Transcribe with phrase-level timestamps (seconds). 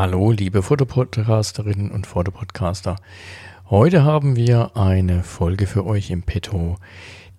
[0.00, 2.96] Hallo, liebe Fotopodcasterinnen und Fotopodcaster.
[3.68, 6.78] Heute haben wir eine Folge für euch im Petto,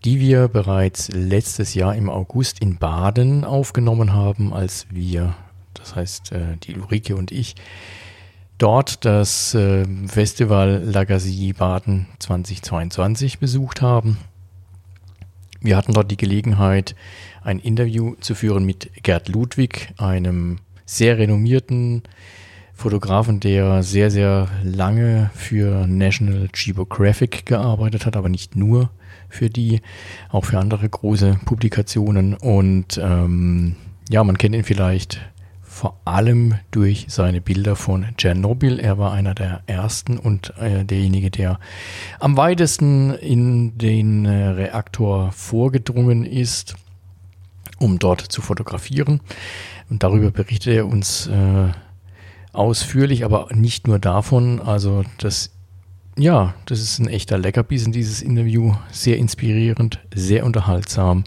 [0.05, 5.33] die wir bereits letztes Jahr im August in Baden aufgenommen haben, als wir,
[5.73, 7.55] das heißt äh, die Ulrike und ich,
[8.59, 14.19] dort das äh, Festival Lagasie Baden 2022 besucht haben.
[15.61, 16.93] Wir hatten dort die Gelegenheit,
[17.43, 22.03] ein Interview zu führen mit Gerd Ludwig, einem sehr renommierten
[22.81, 28.89] Fotografen, der sehr, sehr lange für National Geographic gearbeitet hat, aber nicht nur
[29.29, 29.81] für die,
[30.29, 32.33] auch für andere große Publikationen.
[32.33, 33.75] Und ähm,
[34.09, 35.21] ja, man kennt ihn vielleicht
[35.61, 38.79] vor allem durch seine Bilder von Tschernobyl.
[38.79, 41.59] Er war einer der ersten und äh, derjenige, der
[42.19, 46.75] am weitesten in den äh, Reaktor vorgedrungen ist,
[47.77, 49.21] um dort zu fotografieren.
[49.89, 51.69] Und darüber berichtet er uns äh,
[52.53, 54.59] ausführlich, aber nicht nur davon.
[54.59, 55.51] Also das,
[56.17, 58.75] ja, das ist ein echter Leckerbissen, dieses Interview.
[58.91, 61.23] Sehr inspirierend, sehr unterhaltsam.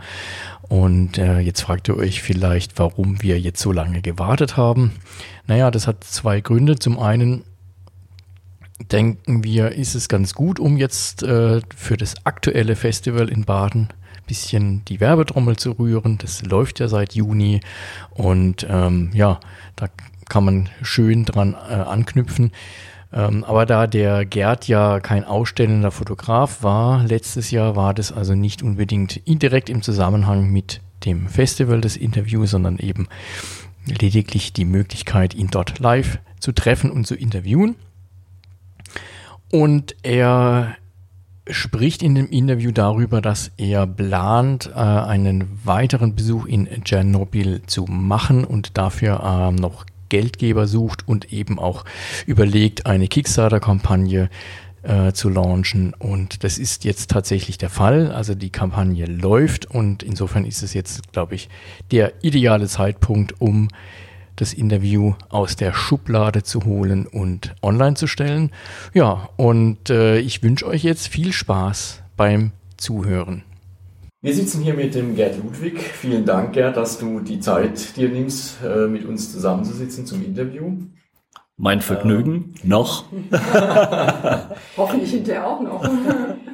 [0.69, 4.93] Und äh, jetzt fragt ihr euch vielleicht, warum wir jetzt so lange gewartet haben.
[5.47, 6.79] Naja, das hat zwei Gründe.
[6.79, 7.45] Zum einen
[8.91, 13.89] denken wir, ist es ganz gut, um jetzt äh, für das aktuelle Festival in Baden
[14.27, 16.19] bisschen die Werbetrommel zu rühren.
[16.19, 17.61] Das läuft ja seit Juni
[18.11, 19.41] und ähm, ja,
[19.77, 19.89] da
[20.29, 22.53] kann man schön dran äh, anknüpfen.
[23.13, 28.35] Ähm, aber da der Gerd ja kein ausstellender Fotograf war, letztes Jahr war das also
[28.35, 33.09] nicht unbedingt indirekt im Zusammenhang mit dem Festival des Interviews, sondern eben
[33.87, 37.77] lediglich die Möglichkeit, ihn dort live zu treffen und zu interviewen.
[39.51, 40.77] Und er
[41.49, 47.85] spricht in dem Interview darüber, dass er plant, äh, einen weiteren Besuch in Tschernobyl zu
[47.85, 51.85] machen und dafür äh, noch Geldgeber sucht und eben auch
[52.27, 54.31] überlegt, eine Kickstarter-Kampagne
[54.85, 55.95] äh, zu launchen.
[55.95, 58.13] Und das ist jetzt tatsächlich der Fall.
[58.13, 61.49] Also die Kampagne läuft und insofern ist es jetzt, glaube ich,
[61.91, 63.69] der ideale Zeitpunkt, um
[64.37, 68.51] das Interview aus der Schublade zu holen und online zu stellen.
[68.93, 73.45] Ja, und äh, ich wünsche euch jetzt viel Spaß beim Zuhören.
[74.25, 75.79] Wir sitzen hier mit dem Gerd Ludwig.
[75.79, 80.79] Vielen Dank, Gerd, dass du die Zeit dir nimmst, äh, mit uns zusammenzusitzen zum Interview.
[81.59, 82.71] Mein Vergnügen, ähm.
[82.71, 83.05] noch.
[84.79, 85.87] Hoffentlich hinterher auch noch.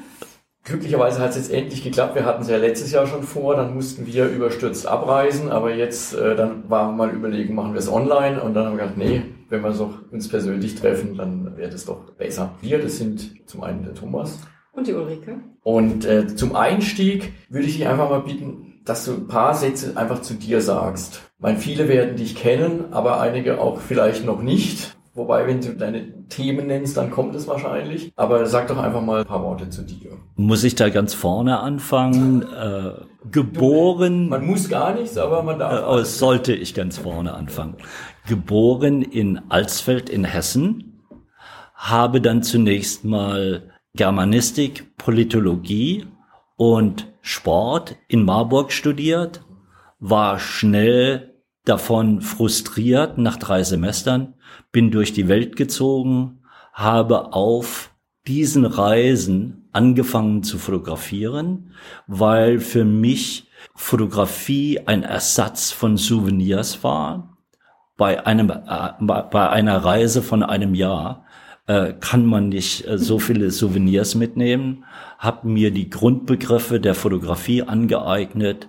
[0.65, 2.17] Glücklicherweise hat es jetzt endlich geklappt.
[2.17, 6.13] Wir hatten es ja letztes Jahr schon vor, dann mussten wir überstürzt abreisen, aber jetzt,
[6.15, 8.99] äh, dann waren wir mal überlegen, machen wir es online und dann haben wir gedacht,
[8.99, 12.53] nee, wenn wir uns persönlich treffen, dann wäre das doch besser.
[12.63, 14.41] Wir, das sind zum einen der Thomas.
[14.73, 15.39] Und die Ulrike.
[15.63, 19.97] Und äh, zum Einstieg würde ich dich einfach mal bitten, dass du ein paar Sätze
[19.97, 21.23] einfach zu dir sagst.
[21.37, 24.97] Ich meine, viele werden dich kennen, aber einige auch vielleicht noch nicht.
[25.15, 28.13] Wobei, wenn du deine Themen nennst, dann kommt es wahrscheinlich.
[28.15, 30.13] Aber sag doch einfach mal ein paar Worte zu dir.
[30.37, 32.47] Muss ich da ganz vorne anfangen?
[32.61, 32.93] Äh,
[33.31, 34.29] geboren.
[34.29, 36.01] Man muss gar nichts, aber man darf.
[36.01, 37.77] Äh, sollte ich ganz vorne anfangen.
[38.29, 41.03] Geboren in Alsfeld in Hessen,
[41.75, 46.07] habe dann zunächst mal Germanistik, Politologie
[46.57, 49.43] und Sport in Marburg studiert,
[49.99, 51.35] war schnell
[51.65, 54.35] davon frustriert nach drei Semestern,
[54.73, 56.43] bin durch die Welt gezogen,
[56.73, 57.91] habe auf
[58.27, 61.73] diesen Reisen angefangen zu fotografieren,
[62.07, 67.39] weil für mich Fotografie ein Ersatz von Souvenirs war.
[67.97, 71.27] Bei einem, äh, bei einer Reise von einem Jahr
[71.71, 74.85] äh, kann man nicht äh, so viele Souvenirs mitnehmen,
[75.19, 78.69] habe mir die Grundbegriffe der Fotografie angeeignet,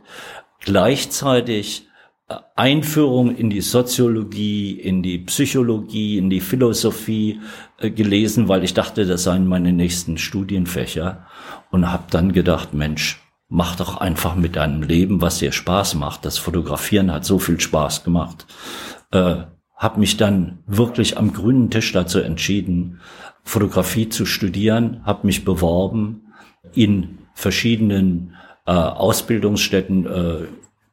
[0.59, 1.87] gleichzeitig
[2.29, 7.39] äh, Einführung in die Soziologie, in die Psychologie, in die Philosophie
[7.79, 11.25] äh, gelesen, weil ich dachte, das seien meine nächsten Studienfächer
[11.71, 13.19] und habe dann gedacht, Mensch,
[13.49, 16.23] mach doch einfach mit deinem Leben, was dir Spaß macht.
[16.23, 18.45] Das Fotografieren hat so viel Spaß gemacht.
[19.11, 19.45] Äh,
[19.81, 22.99] habe mich dann wirklich am grünen Tisch dazu entschieden,
[23.43, 26.31] Fotografie zu studieren, habe mich beworben
[26.75, 28.35] in verschiedenen
[28.67, 30.47] äh, Ausbildungsstätten, äh,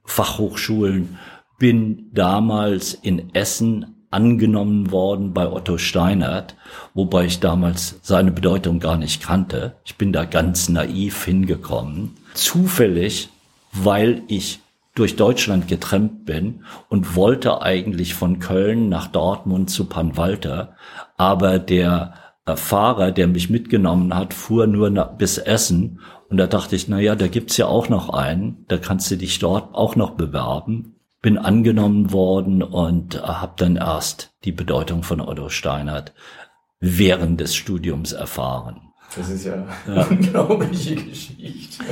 [0.07, 1.19] Fachhochschulen,
[1.59, 6.57] bin damals in Essen angenommen worden bei Otto Steinert,
[6.95, 9.75] wobei ich damals seine Bedeutung gar nicht kannte.
[9.85, 12.17] Ich bin da ganz naiv hingekommen.
[12.33, 13.29] Zufällig,
[13.71, 14.61] weil ich
[14.99, 20.75] durch Deutschland getrennt bin und wollte eigentlich von Köln nach Dortmund zu Panwalter,
[21.17, 22.15] aber der
[22.47, 27.01] äh, Fahrer, der mich mitgenommen hat, fuhr nur bis Essen und da dachte ich, na
[27.01, 30.95] ja, da gibt's ja auch noch einen, da kannst du dich dort auch noch bewerben.
[31.21, 36.13] bin angenommen worden und habe dann erst die Bedeutung von Otto Steinert
[36.79, 38.88] während des Studiums erfahren.
[39.17, 40.07] Das ist ja, ja.
[40.11, 41.85] unglaubliche Geschichte.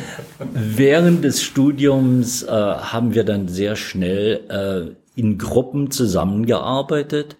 [0.53, 7.37] Während des Studiums äh, haben wir dann sehr schnell äh, in Gruppen zusammengearbeitet,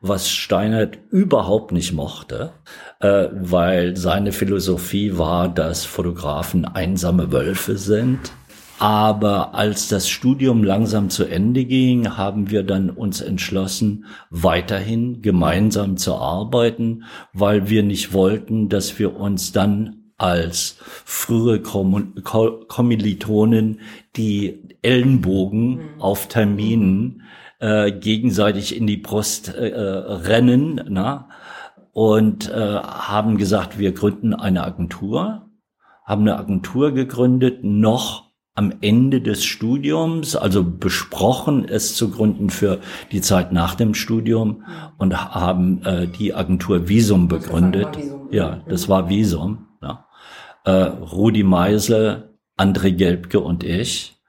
[0.00, 2.52] was Steinert überhaupt nicht mochte,
[3.00, 8.32] äh, weil seine Philosophie war, dass Fotografen einsame Wölfe sind
[8.80, 15.98] aber als das Studium langsam zu Ende ging, haben wir dann uns entschlossen, weiterhin gemeinsam
[15.98, 17.04] zu arbeiten,
[17.34, 23.80] weil wir nicht wollten, dass wir uns dann als frühere Kommilitonen
[24.16, 26.00] die Ellenbogen mhm.
[26.00, 27.24] auf Terminen
[27.58, 31.28] äh, gegenseitig in die Brust äh, rennen na?
[31.92, 35.50] und äh, haben gesagt, wir gründen eine Agentur,
[36.06, 42.80] haben eine Agentur gegründet, noch am Ende des Studiums, also besprochen es zu gründen für
[43.12, 44.64] die Zeit nach dem Studium
[44.98, 47.96] und haben äh, die Agentur Visum begründet.
[47.96, 48.28] Visum.
[48.30, 49.68] Ja, das war Visum.
[49.80, 50.06] Ja.
[50.64, 54.20] Äh, Rudi Meisel, André Gelbke und ich.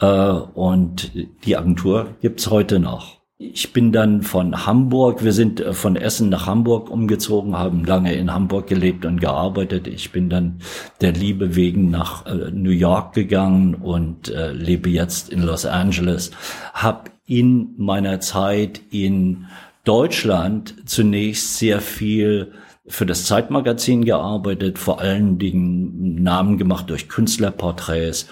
[0.00, 1.12] Äh, und
[1.44, 3.15] die Agentur gibt's heute noch.
[3.38, 8.14] Ich bin dann von Hamburg, wir sind äh, von Essen nach Hamburg umgezogen, haben lange
[8.14, 9.86] in Hamburg gelebt und gearbeitet.
[9.88, 10.60] Ich bin dann
[11.02, 16.30] der Liebe wegen nach äh, New York gegangen und äh, lebe jetzt in Los Angeles.
[16.72, 19.46] Hab in meiner Zeit in
[19.84, 22.52] Deutschland zunächst sehr viel
[22.86, 28.28] für das Zeitmagazin gearbeitet, vor allen Dingen Namen gemacht durch Künstlerporträts,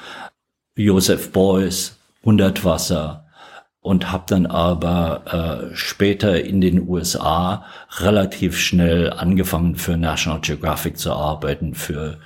[0.76, 3.23] Joseph Beuys, Hundertwasser,
[3.84, 7.66] und habe dann aber äh, später in den USA
[7.98, 11.74] relativ schnell angefangen für National Geographic zu arbeiten.
[11.74, 12.18] Für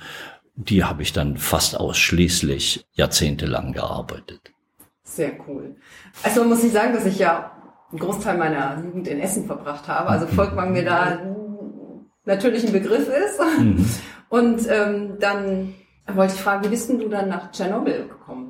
[0.55, 4.39] die habe ich dann fast ausschließlich jahrzehntelang gearbeitet.
[5.03, 5.75] Sehr cool.
[6.23, 7.51] Also muss ich sagen, dass ich ja
[7.91, 10.07] einen Großteil meiner Jugend in Essen verbracht habe.
[10.07, 11.19] Also Volkmann mir da
[12.23, 13.37] natürlich ein Begriff ist.
[13.59, 13.85] Mhm.
[14.29, 15.73] Und ähm, dann
[16.07, 18.48] wollte ich fragen, wie bist denn du dann nach Tschernobyl gekommen?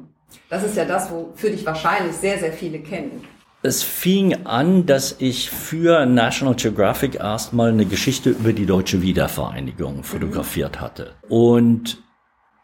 [0.49, 3.23] Das ist ja das, wofür dich wahrscheinlich sehr, sehr viele kennen.
[3.61, 10.03] Es fing an, dass ich für National Geographic erstmal eine Geschichte über die deutsche Wiedervereinigung
[10.03, 11.15] fotografiert hatte.
[11.27, 12.01] Und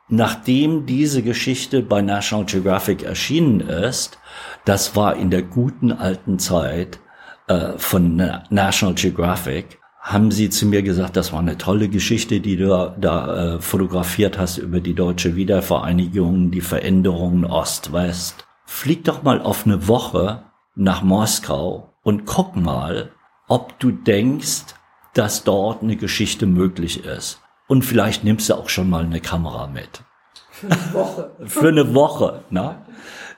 [0.07, 4.19] nachdem diese Geschichte bei National Geographic erschienen ist,
[4.63, 6.99] das war in der guten alten Zeit
[7.47, 8.15] äh, von
[8.49, 13.55] National Geographic, haben sie zu mir gesagt, das war eine tolle Geschichte, die du da
[13.55, 18.45] äh, fotografiert hast über die deutsche Wiedervereinigung, die Veränderungen Ost-West.
[18.65, 20.43] Flieg doch mal auf eine Woche
[20.75, 23.13] nach Moskau und guck mal,
[23.47, 24.75] ob du denkst,
[25.15, 27.41] dass dort eine Geschichte möglich ist.
[27.67, 30.03] Und vielleicht nimmst du auch schon mal eine Kamera mit.
[30.51, 31.31] Für eine Woche.
[31.45, 32.84] Für eine Woche, ne?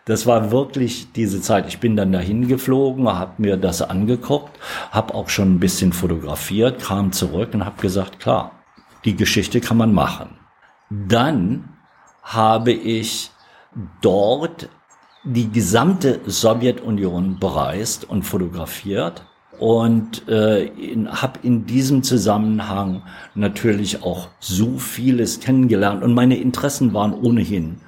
[0.08, 1.68] Das war wirklich diese Zeit.
[1.68, 4.58] Ich bin dann dahin geflogen, habe mir das angeguckt,
[4.90, 8.54] habe auch schon ein bisschen fotografiert, kam zurück und habe gesagt, klar,
[9.04, 10.30] die Geschichte kann man machen.
[10.90, 11.68] Dann
[12.24, 13.32] habe ich
[14.02, 14.70] dort
[15.26, 19.26] die gesamte Sowjetunion bereist und fotografiert
[19.60, 20.72] und äh,
[21.10, 23.04] habe in diesem Zusammenhang
[23.36, 27.82] natürlich auch so vieles kennengelernt und meine Interessen waren ohnehin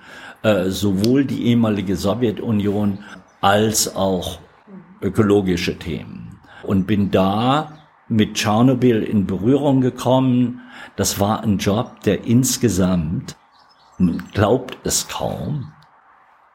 [0.44, 3.00] äh, sowohl die ehemalige Sowjetunion
[3.42, 4.40] als auch
[5.02, 6.40] ökologische Themen.
[6.64, 10.62] Und bin da mit Tschernobyl in Berührung gekommen.
[10.96, 13.38] Das war ein Job, der insgesamt,
[13.98, 15.72] man glaubt es kaum,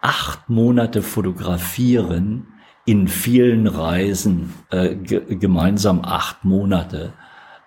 [0.01, 2.49] acht Monate fotografieren
[2.85, 7.15] in vielen Reisen, äh, gemeinsam acht Monate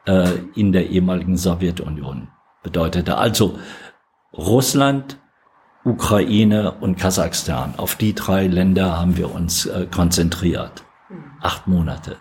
[0.05, 2.27] äh, in der ehemaligen Sowjetunion
[2.61, 3.17] bedeutete.
[3.17, 3.57] Also
[4.33, 5.17] Russland,
[5.87, 7.75] Ukraine und Kasachstan.
[7.77, 10.83] Auf die drei Länder haben wir uns äh, konzentriert.
[11.41, 12.17] Acht Monate.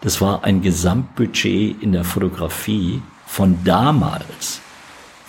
[0.00, 4.60] Das war ein Gesamtbudget in der Fotografie von damals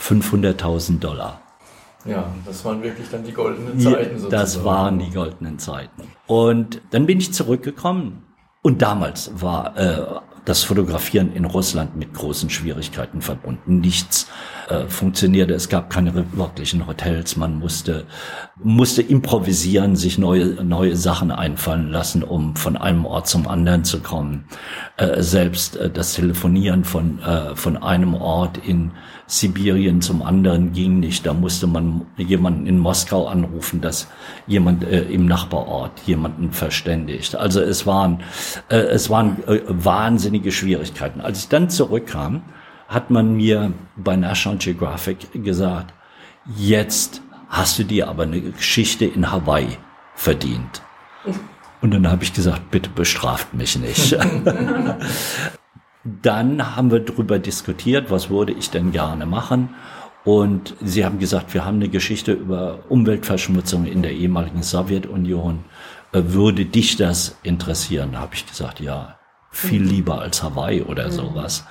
[0.01, 1.42] 500.000 Dollar.
[2.06, 4.18] Ja, das waren wirklich dann die goldenen Zeiten.
[4.18, 4.32] Sozusagen.
[4.32, 6.04] Das waren die goldenen Zeiten.
[6.25, 8.24] Und dann bin ich zurückgekommen.
[8.63, 10.06] Und damals war äh,
[10.44, 13.80] das Fotografieren in Russland mit großen Schwierigkeiten verbunden.
[13.80, 14.27] Nichts
[14.70, 15.54] äh, funktionierte.
[15.54, 17.36] Es gab keine wirklichen Hotels.
[17.36, 18.06] Man musste,
[18.64, 24.00] musste improvisieren, sich neue, neue Sachen einfallen lassen, um von einem Ort zum anderen zu
[24.00, 24.46] kommen.
[24.98, 28.92] Äh, selbst äh, das Telefonieren von, äh, von einem Ort in
[29.28, 31.26] Sibirien zum anderen ging nicht.
[31.26, 34.08] Da musste man jemanden in Moskau anrufen, dass
[34.48, 37.36] jemand äh, im Nachbarort jemanden verständigt.
[37.36, 38.22] Also es waren,
[38.70, 41.22] es waren wahnsinnige Schwierigkeiten.
[41.22, 42.44] Als ich dann zurückkam,
[42.88, 45.94] hat man mir bei National Geographic gesagt,
[46.56, 49.77] jetzt hast du dir aber eine Geschichte in Hawaii
[50.15, 50.82] verdient.
[51.82, 54.18] Und dann habe ich gesagt, bitte bestraft mich nicht.
[56.04, 59.75] dann haben wir darüber diskutiert, was würde ich denn gerne machen.
[60.24, 65.63] Und sie haben gesagt, wir haben eine Geschichte über Umweltverschmutzung in der ehemaligen Sowjetunion.
[66.12, 68.13] Äh, würde dich das interessieren?
[68.13, 69.20] Da habe ich gesagt, ja,
[69.51, 69.88] viel mhm.
[69.88, 71.12] lieber als Hawaii oder mhm.
[71.12, 71.65] sowas.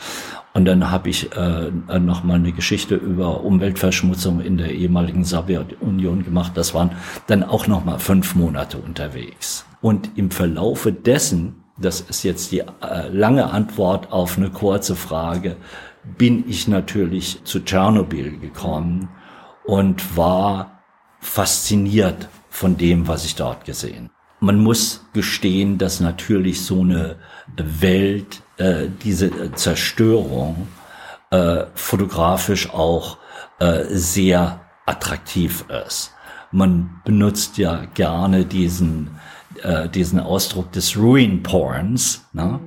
[0.55, 6.25] Und dann habe ich äh, noch mal eine Geschichte über Umweltverschmutzung in der ehemaligen Sowjetunion
[6.25, 6.53] gemacht.
[6.55, 6.93] Das waren
[7.27, 9.67] dann auch noch mal fünf Monate unterwegs.
[9.81, 15.57] Und im Verlaufe dessen, das ist jetzt die äh, lange Antwort auf eine kurze Frage,
[16.17, 19.09] bin ich natürlich zu Tschernobyl gekommen
[19.65, 20.83] und war
[21.19, 24.11] fasziniert von dem, was ich dort gesehen.
[24.39, 27.17] Man muss gestehen, dass natürlich so eine
[27.57, 30.69] Welt, äh, diese Zerstörung
[31.31, 33.19] äh, fotografisch auch
[33.59, 36.13] äh, sehr attraktiv ist.
[36.53, 39.19] Man benutzt ja gerne diesen,
[39.63, 42.25] äh, diesen Ausdruck des Ruin Porns.
[42.33, 42.61] Ne?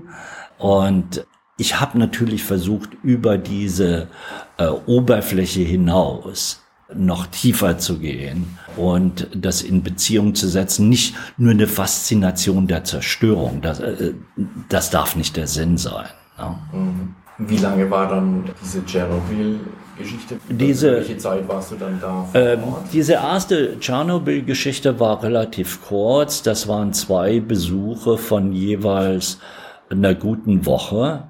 [0.57, 1.25] Und
[1.57, 4.07] ich habe natürlich versucht, über diese
[4.57, 6.61] äh, Oberfläche hinaus
[6.93, 10.89] noch tiefer zu gehen und das in Beziehung zu setzen.
[10.89, 14.13] Nicht nur eine Faszination der Zerstörung, das, äh,
[14.69, 16.05] das darf nicht der Sinn sein.
[16.37, 16.59] Ja.
[16.71, 17.15] Mhm.
[17.39, 20.39] Wie lange war dann diese Tschernobyl-Geschichte?
[20.49, 22.27] Diese, Welche Zeit warst du dann da?
[22.33, 22.59] Ähm,
[22.91, 26.41] diese erste Tschernobyl-Geschichte war relativ kurz.
[26.41, 29.39] Das waren zwei Besuche von jeweils
[29.89, 31.27] einer guten Woche.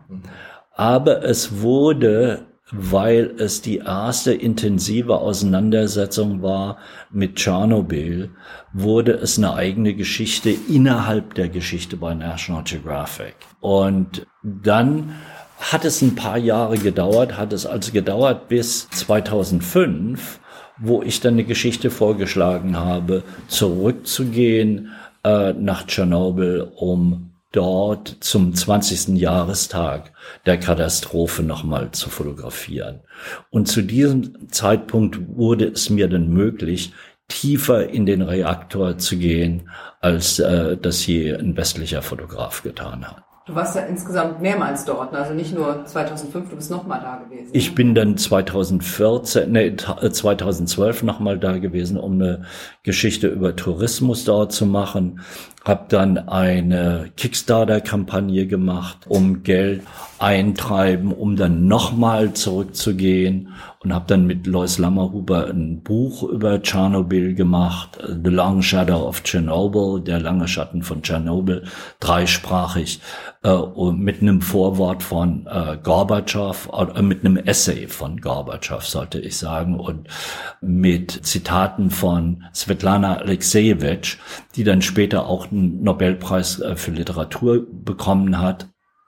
[0.76, 6.78] Aber es wurde, weil es die erste intensive Auseinandersetzung war
[7.12, 8.32] mit Tschernobyl,
[8.74, 13.36] wurde es eine eigene Geschichte innerhalb der Geschichte bei National Geographic.
[13.62, 15.16] Und dann
[15.60, 20.40] hat es ein paar Jahre gedauert, hat es also gedauert bis 2005,
[20.78, 24.92] wo ich dann eine Geschichte vorgeschlagen habe, zurückzugehen
[25.24, 29.18] äh, nach Tschernobyl, um dort zum 20.
[29.18, 30.12] Jahrestag
[30.46, 33.02] der Katastrophe nochmal zu fotografieren.
[33.50, 36.94] Und zu diesem Zeitpunkt wurde es mir dann möglich,
[37.28, 43.24] tiefer in den Reaktor zu gehen, als äh, das je ein westlicher Fotograf getan hat.
[43.48, 47.50] Du warst ja insgesamt mehrmals dort, also nicht nur 2005, du bist nochmal da gewesen.
[47.54, 52.44] Ich bin dann 2014, nee, 2012 nochmal da gewesen, um eine
[52.84, 55.22] Geschichte über Tourismus dort zu machen
[55.68, 59.84] habe dann eine Kickstarter-Kampagne gemacht, um Geld
[60.20, 63.50] eintreiben, um dann nochmal zurückzugehen
[63.84, 69.24] und habe dann mit Lois Lammerhuber ein Buch über Tschernobyl gemacht, The Long Shadow of
[69.24, 71.64] Chernobyl, der lange Schatten von Tschernobyl,
[72.00, 73.00] dreisprachig,
[73.44, 73.56] äh,
[73.92, 79.80] mit einem Vorwort von äh, Gorbatschow, äh, mit einem Essay von Gorbatschow, sollte ich sagen,
[79.80, 80.08] und
[80.60, 84.18] mit Zitaten von Svetlana Alexejewitsch,
[84.58, 88.68] die dann später auch einen Nobelpreis äh, für Literatur bekommen hat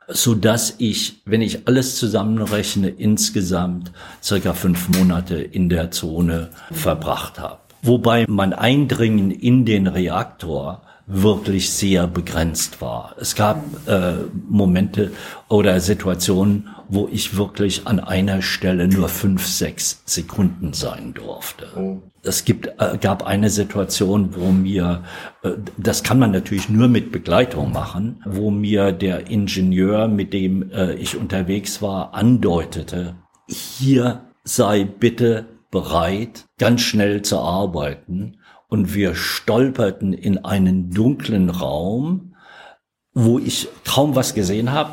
[0.10, 3.92] so dass ich, wenn ich alles zusammenrechne, insgesamt
[4.24, 7.60] circa fünf Monate in der Zone verbracht habe.
[7.82, 13.16] Wobei mein Eindringen in den Reaktor wirklich sehr begrenzt war.
[13.20, 14.14] Es gab äh,
[14.48, 15.12] Momente
[15.48, 21.68] oder Situationen, wo ich wirklich an einer Stelle nur fünf, sechs Sekunden sein durfte.
[21.76, 22.02] Oh.
[22.22, 25.04] Es gibt, äh, gab eine Situation, wo mir,
[25.42, 30.72] äh, das kann man natürlich nur mit Begleitung machen, wo mir der Ingenieur, mit dem
[30.72, 33.16] äh, ich unterwegs war, andeutete,
[33.48, 42.36] hier sei bitte bereit, ganz schnell zu arbeiten und wir stolperten in einen dunklen Raum,
[43.14, 44.92] wo ich kaum was gesehen habe,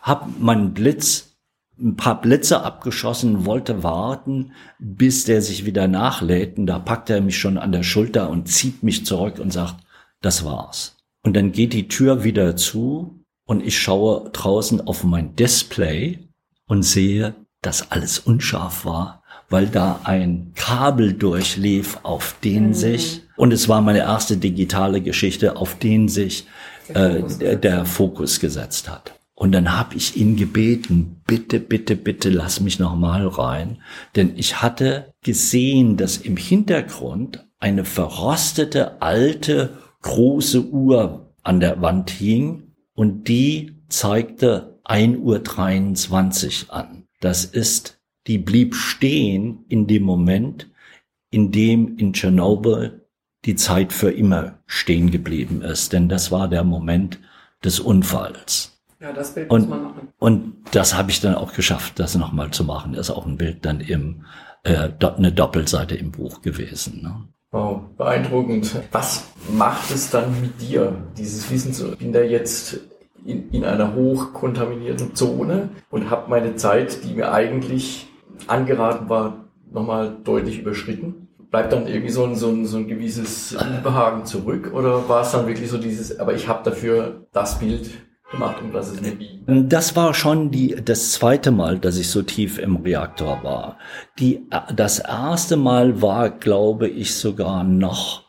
[0.00, 1.34] habe meinen Blitz
[1.78, 6.56] ein paar Blitze abgeschossen, wollte warten, bis der sich wieder nachlädt.
[6.56, 9.76] Und da packt er mich schon an der Schulter und zieht mich zurück und sagt,
[10.20, 10.96] das war's.
[11.24, 16.28] Und dann geht die Tür wieder zu und ich schaue draußen auf mein Display
[16.66, 22.74] und sehe, dass alles unscharf war weil da ein Kabel durchlief, auf den mhm.
[22.74, 26.46] sich, und es war meine erste digitale Geschichte, auf den sich
[26.88, 29.14] der, äh, Fokus, der, der Fokus gesetzt hat.
[29.34, 33.82] Und dann habe ich ihn gebeten, bitte, bitte, bitte lass mich noch mal rein,
[34.14, 42.10] denn ich hatte gesehen, dass im Hintergrund eine verrostete alte große Uhr an der Wand
[42.10, 47.06] hing und die zeigte 1.23 Uhr an.
[47.20, 50.70] Das ist die blieb stehen in dem Moment,
[51.30, 53.02] in dem in Tschernobyl
[53.44, 55.92] die Zeit für immer stehen geblieben ist.
[55.92, 57.18] Denn das war der Moment
[57.62, 58.80] des Unfalls.
[59.00, 60.08] Ja, das Bild und, muss man machen.
[60.18, 62.94] Und das habe ich dann auch geschafft, das nochmal zu machen.
[62.94, 64.24] Das ist auch ein Bild dann im,
[64.62, 67.02] äh, eine Doppelseite im Buch gewesen.
[67.02, 67.28] Ne?
[67.50, 68.74] Wow, beeindruckend.
[68.92, 72.80] Was macht es dann mit dir, dieses Wissen zu, ich bin da jetzt
[73.24, 78.06] in, in einer hochkontaminierten Zone und habe meine Zeit, die mir eigentlich
[78.46, 81.28] angeraten war, nochmal deutlich überschritten?
[81.50, 85.32] Bleibt dann irgendwie so ein, so ein, so ein gewisses Unbehagen zurück oder war es
[85.32, 87.90] dann wirklich so dieses, aber ich habe dafür das Bild
[88.30, 89.68] gemacht, um das es mir ging?
[89.68, 93.78] Das war schon die, das zweite Mal, dass ich so tief im Reaktor war.
[94.18, 98.23] Die, das erste Mal war, glaube ich, sogar noch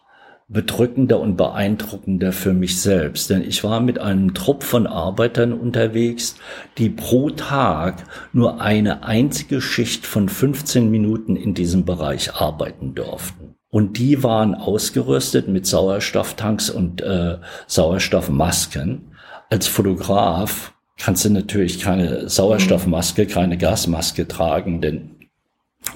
[0.48, 3.30] bedrückender und beeindruckender für mich selbst.
[3.30, 6.36] Denn ich war mit einem Trupp von Arbeitern unterwegs,
[6.78, 13.56] die pro Tag nur eine einzige Schicht von 15 Minuten in diesem Bereich arbeiten durften.
[13.70, 19.16] Und die waren ausgerüstet mit Sauerstofftanks und äh, Sauerstoffmasken.
[19.50, 25.16] Als Fotograf kannst du natürlich keine Sauerstoffmaske, keine Gasmaske tragen, denn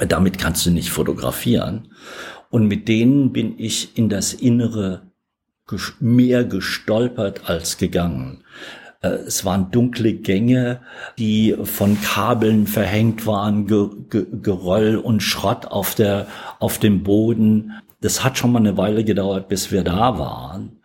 [0.08, 1.88] damit kannst du nicht fotografieren.
[2.50, 5.04] Und mit denen bin ich in das Innere
[6.00, 8.44] mehr gestolpert als gegangen.
[9.02, 10.82] Äh, es waren dunkle Gänge,
[11.18, 13.68] die von Kabeln verhängt waren,
[14.10, 16.28] Geröll und Schrott auf der,
[16.60, 17.74] auf dem Boden.
[18.02, 20.80] Das hat schon mal eine Weile gedauert, bis wir da waren.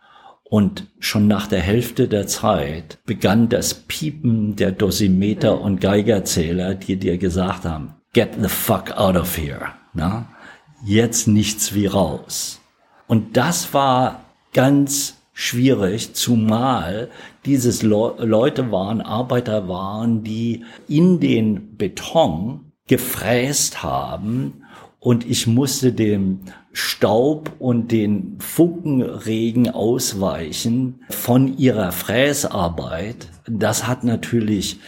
[0.47, 6.97] Und schon nach der Hälfte der Zeit begann das Piepen der Dosimeter und Geigerzähler, die
[6.97, 9.69] dir gesagt haben, get the fuck out of here.
[9.93, 10.27] Na?
[10.85, 12.61] Jetzt nichts wie raus.
[13.07, 14.21] Und das war
[14.53, 17.09] ganz schwierig, zumal
[17.45, 24.65] dieses Le Leute waren, Arbeiter waren, die in den Beton gefräst haben
[24.99, 33.27] und ich musste dem Staub und den Funkenregen ausweichen von ihrer Fräsarbeit.
[33.47, 34.79] Das hat natürlich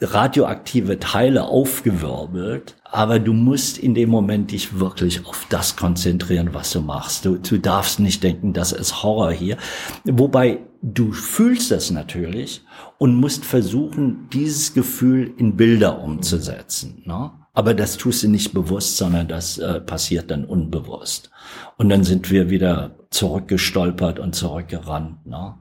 [0.00, 6.72] radioaktive Teile aufgewirbelt, aber du musst in dem Moment dich wirklich auf das konzentrieren, was
[6.72, 7.24] du machst.
[7.24, 9.56] Du, du darfst nicht denken, das ist Horror hier.
[10.04, 12.62] Wobei du fühlst das natürlich
[12.98, 17.02] und musst versuchen, dieses Gefühl in Bilder umzusetzen.
[17.04, 17.30] Ne?
[17.52, 21.30] Aber das tust du nicht bewusst, sondern das äh, passiert dann unbewusst.
[21.76, 25.24] Und dann sind wir wieder zurückgestolpert und zurückgerannt.
[25.26, 25.54] Ne?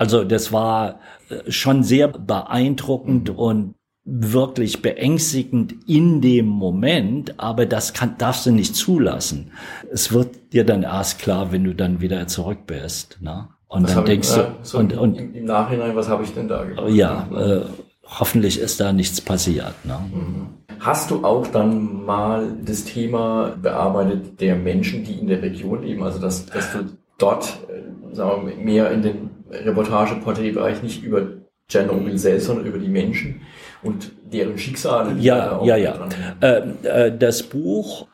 [0.00, 3.38] Also das war äh, schon sehr beeindruckend mhm.
[3.38, 3.74] und
[4.06, 9.52] wirklich beängstigend in dem Moment, aber das kann, darfst du nicht zulassen.
[9.92, 13.18] Es wird dir dann erst klar, wenn du dann wieder zurück bist.
[13.20, 13.48] Ne?
[13.68, 16.32] Und was dann denkst ich, äh, du, so und, und im, Nachhinein, was habe ich
[16.32, 16.88] denn da gemacht?
[16.88, 17.60] Ja, äh,
[18.06, 19.74] hoffentlich ist da nichts passiert.
[19.84, 19.98] Ne?
[20.14, 20.46] Mhm.
[20.80, 26.02] Hast du auch dann mal das Thema bearbeitet der Menschen, die in der Region leben,
[26.02, 26.86] also dass, dass du
[27.18, 31.26] dort äh, sagen wir, mehr in den Reportage-Porträtbereich nicht über
[31.68, 33.42] Tschernobyl selbst, sondern über die Menschen
[33.82, 35.18] und deren Schicksale.
[35.20, 36.08] Ja, ja, ja.
[36.40, 38.06] Äh, äh, das Buch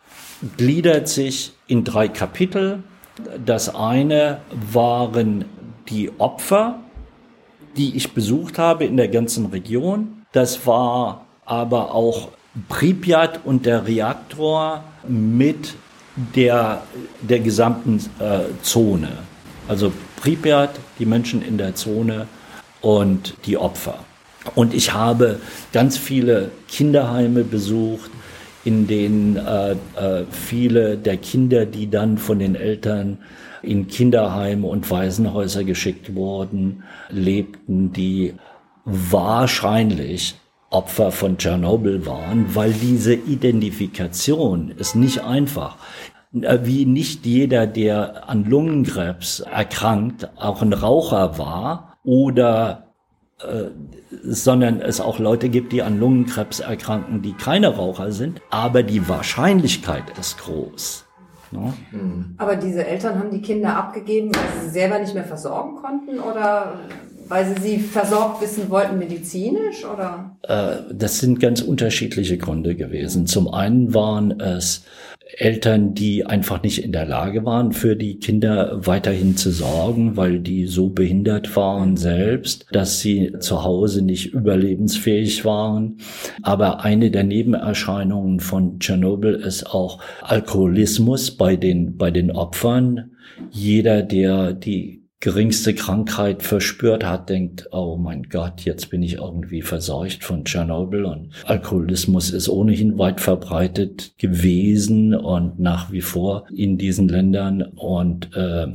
[0.57, 2.83] gliedert sich in drei Kapitel.
[3.45, 4.41] Das eine
[4.73, 5.47] waren
[5.89, 6.81] die Opfer,
[7.77, 10.23] die ich besucht habe in der ganzen Region.
[10.33, 12.29] Das war aber auch
[12.69, 15.75] Pripyat und der Reaktor mit
[16.35, 16.83] der,
[17.21, 19.09] der gesamten äh, Zone.
[19.69, 22.27] Also Pripyat, die Menschen in der Zone
[22.81, 23.99] und die Opfer.
[24.55, 25.41] Und ich habe
[25.73, 28.11] ganz viele Kinderheime besucht,
[28.65, 33.19] in denen äh, äh, viele der Kinder, die dann von den Eltern
[33.63, 38.35] in Kinderheime und Waisenhäuser geschickt wurden, lebten, die
[38.85, 40.37] wahrscheinlich
[40.71, 45.77] Opfer von Tschernobyl waren, weil diese Identifikation ist nicht einfach.
[46.43, 52.87] Äh, wie nicht jeder, der an Lungenkrebs erkrankt, auch ein Raucher war oder
[53.41, 53.71] äh,
[54.23, 59.09] sondern es auch Leute gibt, die an Lungenkrebs erkranken, die keine Raucher sind, aber die
[59.09, 61.05] Wahrscheinlichkeit ist groß.
[61.53, 61.73] Ne?
[62.39, 66.81] Aber diese Eltern haben die Kinder abgegeben, weil sie selber nicht mehr versorgen konnten oder
[67.29, 70.37] weil sie sie versorgt wissen wollten medizinisch oder?
[70.43, 73.27] Äh, das sind ganz unterschiedliche Gründe gewesen.
[73.27, 74.85] Zum einen waren es
[75.39, 80.39] Eltern, die einfach nicht in der Lage waren, für die Kinder weiterhin zu sorgen, weil
[80.39, 85.99] die so behindert waren selbst, dass sie zu Hause nicht überlebensfähig waren.
[86.43, 93.11] Aber eine der Nebenerscheinungen von Tschernobyl ist auch Alkoholismus bei den, bei den Opfern.
[93.51, 99.63] Jeder, der die geringste Krankheit verspürt hat, denkt, oh mein Gott, jetzt bin ich irgendwie
[99.63, 106.77] verseucht von Tschernobyl und Alkoholismus ist ohnehin weit verbreitet gewesen und nach wie vor in
[106.77, 108.67] diesen Ländern und äh,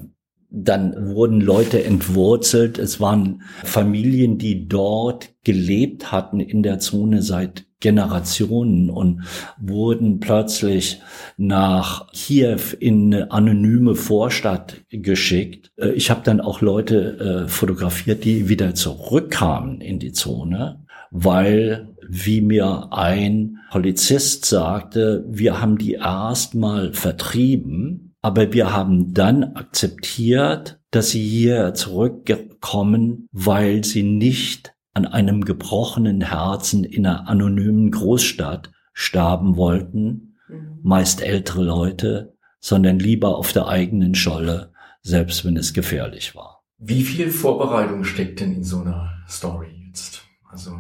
[0.53, 2.77] dann wurden Leute entwurzelt.
[2.77, 9.23] Es waren Familien, die dort gelebt hatten in der Zone seit Generationen und
[9.59, 11.01] wurden plötzlich
[11.35, 15.71] nach Kiew in eine anonyme Vorstadt geschickt.
[15.75, 21.89] Äh, ich habe dann auch Leute äh, fotografiert, die wieder zurückkamen in die Zone, weil,
[22.07, 30.79] wie mir ein Polizist sagte, wir haben die erstmal vertrieben, aber wir haben dann akzeptiert,
[30.91, 38.71] dass sie hier zurückkommen, weil sie nicht an einem gebrochenen Herzen in einer anonymen Großstadt
[38.93, 40.79] starben wollten, mhm.
[40.83, 46.63] meist ältere Leute, sondern lieber auf der eigenen Scholle, selbst wenn es gefährlich war.
[46.77, 50.23] Wie viel Vorbereitung steckt denn in so einer Story jetzt?
[50.49, 50.71] Also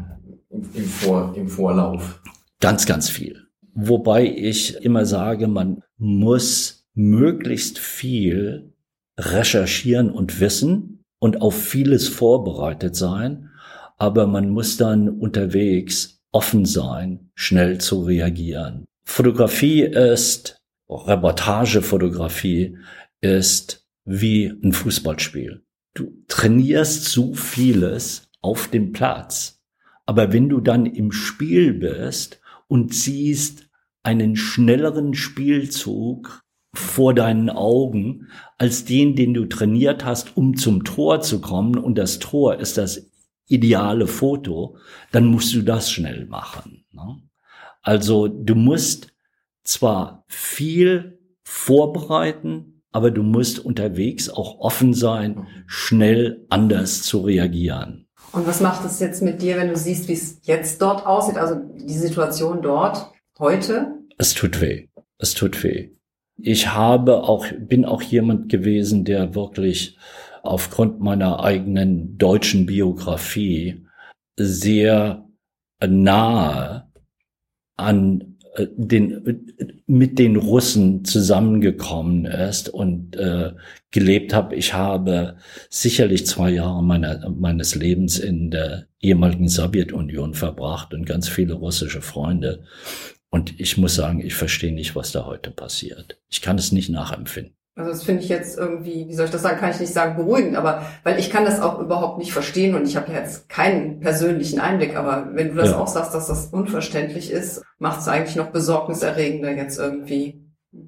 [0.49, 2.21] im, im, Vor, im Vorlauf?
[2.59, 3.47] Ganz, ganz viel.
[3.73, 8.73] Wobei ich immer sage, man muss möglichst viel
[9.17, 13.50] recherchieren und wissen und auf vieles vorbereitet sein,
[14.01, 18.85] aber man muss dann unterwegs offen sein, schnell zu reagieren.
[19.05, 20.57] Fotografie ist,
[20.89, 22.79] Reportagefotografie
[23.21, 25.61] ist wie ein Fußballspiel.
[25.93, 29.59] Du trainierst so vieles auf dem Platz,
[30.07, 33.67] aber wenn du dann im Spiel bist und siehst
[34.01, 36.41] einen schnelleren Spielzug
[36.73, 41.77] vor deinen Augen als den, den du trainiert hast, um zum Tor zu kommen.
[41.77, 43.10] Und das Tor ist das
[43.51, 44.77] ideale Foto,
[45.11, 46.85] dann musst du das schnell machen.
[46.91, 47.21] Ne?
[47.81, 49.13] Also du musst
[49.63, 58.07] zwar viel vorbereiten, aber du musst unterwegs auch offen sein, schnell anders zu reagieren.
[58.31, 61.37] Und was macht es jetzt mit dir, wenn du siehst, wie es jetzt dort aussieht,
[61.37, 63.99] also die Situation dort heute?
[64.17, 64.87] Es tut weh.
[65.17, 65.91] Es tut weh.
[66.37, 69.97] Ich habe auch, bin auch jemand gewesen, der wirklich
[70.43, 73.85] aufgrund meiner eigenen deutschen Biografie
[74.37, 75.25] sehr
[75.79, 76.87] nahe
[77.77, 79.45] an äh, den
[79.87, 83.53] mit den Russen zusammengekommen ist und äh,
[83.91, 84.55] gelebt habe.
[84.55, 85.37] Ich habe
[85.69, 92.01] sicherlich zwei Jahre meiner, meines Lebens in der ehemaligen Sowjetunion verbracht und ganz viele russische
[92.01, 92.63] Freunde.
[93.29, 96.19] Und ich muss sagen, ich verstehe nicht, was da heute passiert.
[96.29, 97.55] Ich kann es nicht nachempfinden.
[97.81, 100.15] Also das finde ich jetzt irgendwie, wie soll ich das sagen, kann ich nicht sagen
[100.15, 103.49] beruhigend, aber weil ich kann das auch überhaupt nicht verstehen und ich habe ja jetzt
[103.49, 105.77] keinen persönlichen Einblick, aber wenn du das ja.
[105.77, 110.39] auch sagst, dass das unverständlich ist, macht es eigentlich noch besorgniserregender jetzt irgendwie.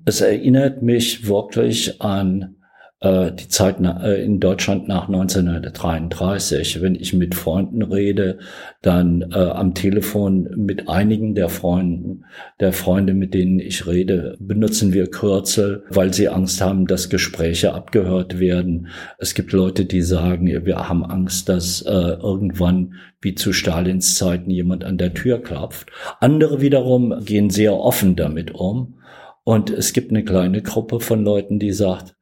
[0.05, 2.55] Es erinnert mich wirklich an
[3.03, 6.81] die Zeit äh, in Deutschland nach 1933.
[6.81, 8.39] Wenn ich mit Freunden rede,
[8.81, 12.23] dann äh, am Telefon mit einigen der Freunden,
[12.61, 17.73] der Freunde, mit denen ich rede, benutzen wir Kürzel, weil sie Angst haben, dass Gespräche
[17.73, 18.87] abgehört werden.
[19.17, 24.49] Es gibt Leute, die sagen, wir haben Angst, dass äh, irgendwann wie zu Stalins Zeiten
[24.49, 25.91] jemand an der Tür klopft.
[26.19, 28.95] Andere wiederum gehen sehr offen damit um.
[29.43, 32.15] Und es gibt eine kleine Gruppe von Leuten, die sagt,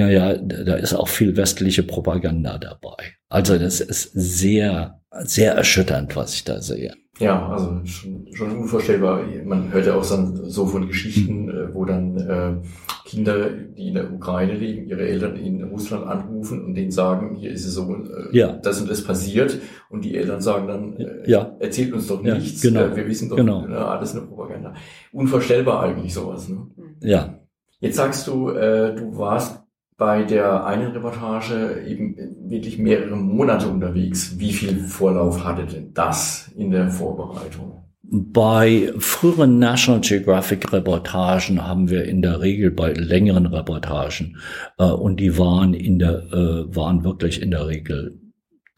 [0.00, 2.96] naja, da ist auch viel westliche Propaganda dabei.
[3.28, 6.94] Also das ist sehr, sehr erschütternd, was ich da sehe.
[7.18, 9.20] Ja, also schon, schon unvorstellbar.
[9.44, 11.74] Man hört ja auch so von Geschichten, mhm.
[11.74, 12.66] wo dann äh,
[13.04, 17.50] Kinder, die in der Ukraine leben, ihre Eltern in Russland anrufen und denen sagen, hier
[17.50, 18.52] ist es so, äh, ja.
[18.52, 19.58] das und das passiert.
[19.90, 21.54] Und die Eltern sagen dann, äh, ja.
[21.58, 22.84] erzählt uns doch nichts, ja, genau.
[22.86, 23.68] äh, wir wissen doch, genau.
[23.68, 24.72] äh, alles eine Propaganda.
[25.12, 26.48] Unvorstellbar eigentlich sowas.
[26.48, 26.68] Ne?
[27.02, 27.38] Ja.
[27.80, 29.59] Jetzt sagst du, äh, du warst
[30.00, 32.16] bei der einen Reportage eben
[32.48, 34.38] wirklich mehrere Monate unterwegs.
[34.38, 37.84] Wie viel Vorlauf hatte denn das in der Vorbereitung?
[38.02, 44.38] Bei früheren National Geographic Reportagen haben wir in der Regel bei längeren Reportagen
[44.78, 48.18] äh, und die waren in der äh, waren wirklich in der Regel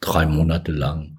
[0.01, 1.12] drei Monate lang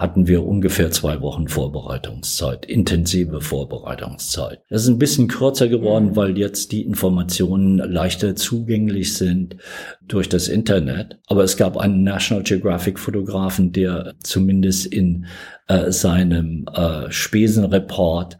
[0.00, 4.62] hatten wir ungefähr zwei Wochen Vorbereitungszeit, intensive Vorbereitungszeit.
[4.70, 6.16] Das ist ein bisschen kürzer geworden, mhm.
[6.16, 9.58] weil jetzt die Informationen leichter zugänglich sind
[10.00, 11.18] durch das Internet.
[11.26, 15.26] Aber es gab einen National Geographic Fotografen, der zumindest in
[15.68, 18.38] äh, seinem äh, Spesenreport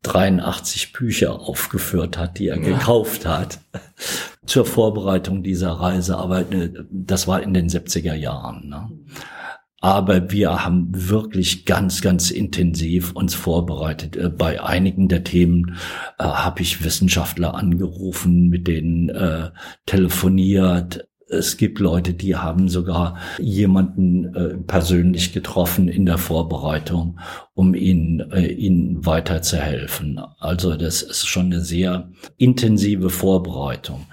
[0.00, 2.62] 83 Bücher aufgeführt hat, die er ja.
[2.62, 3.58] gekauft hat
[4.46, 6.16] zur Vorbereitung dieser Reise.
[6.16, 8.70] Aber äh, das war in den 70er Jahren.
[8.70, 8.88] Ne?
[9.80, 14.16] Aber wir haben wirklich ganz, ganz intensiv uns vorbereitet.
[14.16, 15.76] Äh, bei einigen der Themen
[16.18, 19.50] äh, habe ich Wissenschaftler angerufen, mit denen äh,
[19.84, 27.18] telefoniert, es gibt Leute, die haben sogar jemanden äh, persönlich getroffen in der Vorbereitung,
[27.54, 30.20] um ihnen, äh, ihnen weiterzuhelfen.
[30.38, 34.06] Also das ist schon eine sehr intensive Vorbereitung.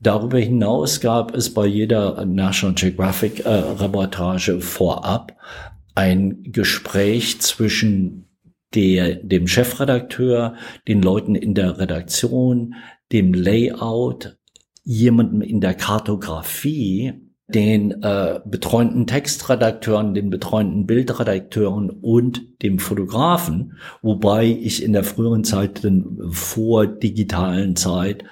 [0.00, 5.36] Darüber hinaus gab es bei jeder National Geographic äh, Reportage vorab
[5.94, 8.26] ein Gespräch zwischen
[8.74, 10.54] der, dem Chefredakteur,
[10.86, 12.74] den Leuten in der Redaktion,
[13.12, 14.38] dem Layout,
[14.90, 17.12] jemandem in der Kartografie,
[17.46, 25.44] den äh, betreuenden Textredakteuren, den betreuenden Bildredakteuren und dem Fotografen, wobei ich in der früheren
[25.44, 25.86] Zeit,
[26.30, 28.24] vor digitalen Zeit,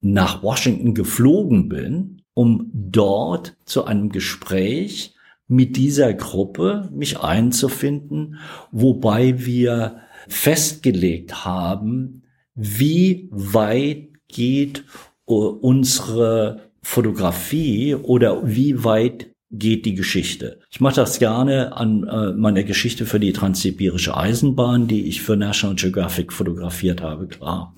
[0.00, 5.16] nach Washington geflogen bin, um dort zu einem Gespräch
[5.48, 8.38] mit dieser Gruppe mich einzufinden,
[8.70, 9.96] wobei wir
[10.28, 12.22] festgelegt haben,
[12.54, 14.84] wie weit geht
[15.26, 20.58] unsere Fotografie oder wie weit geht die Geschichte.
[20.70, 25.36] Ich mache das gerne an äh, meiner Geschichte für die transsibirische Eisenbahn, die ich für
[25.36, 27.74] National Geographic fotografiert habe, klar.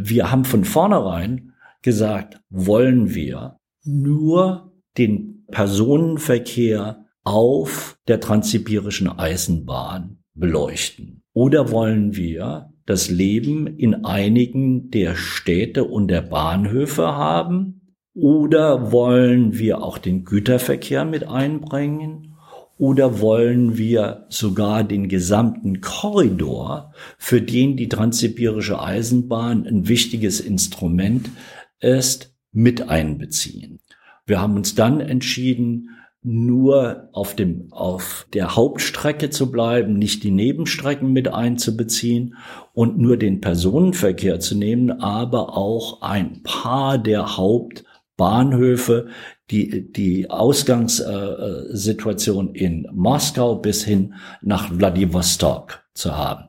[0.00, 11.22] Wir haben von vornherein gesagt, wollen wir nur den Personenverkehr auf der transsibirischen Eisenbahn beleuchten?
[11.32, 17.92] Oder wollen wir das Leben in einigen der Städte und der Bahnhöfe haben?
[18.14, 22.34] Oder wollen wir auch den Güterverkehr mit einbringen?
[22.78, 31.30] Oder wollen wir sogar den gesamten Korridor, für den die transsibirische Eisenbahn ein wichtiges Instrument
[31.78, 33.78] ist, mit einbeziehen?
[34.26, 35.90] Wir haben uns dann entschieden,
[36.22, 42.36] nur auf dem, auf der Hauptstrecke zu bleiben, nicht die Nebenstrecken mit einzubeziehen
[42.74, 47.84] und nur den Personenverkehr zu nehmen, aber auch ein paar der Haupt
[48.20, 49.08] Bahnhöfe,
[49.50, 56.44] die, die Ausgangssituation in Moskau bis hin nach Vladivostok zu haben.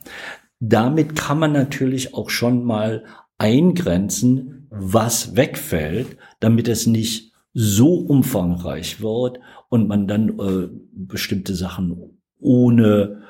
[0.60, 3.06] Damit kann man natürlich auch schon mal
[3.38, 12.20] eingrenzen, was wegfällt, damit es nicht so umfangreich wird und man dann äh, bestimmte Sachen
[12.40, 13.24] ohne,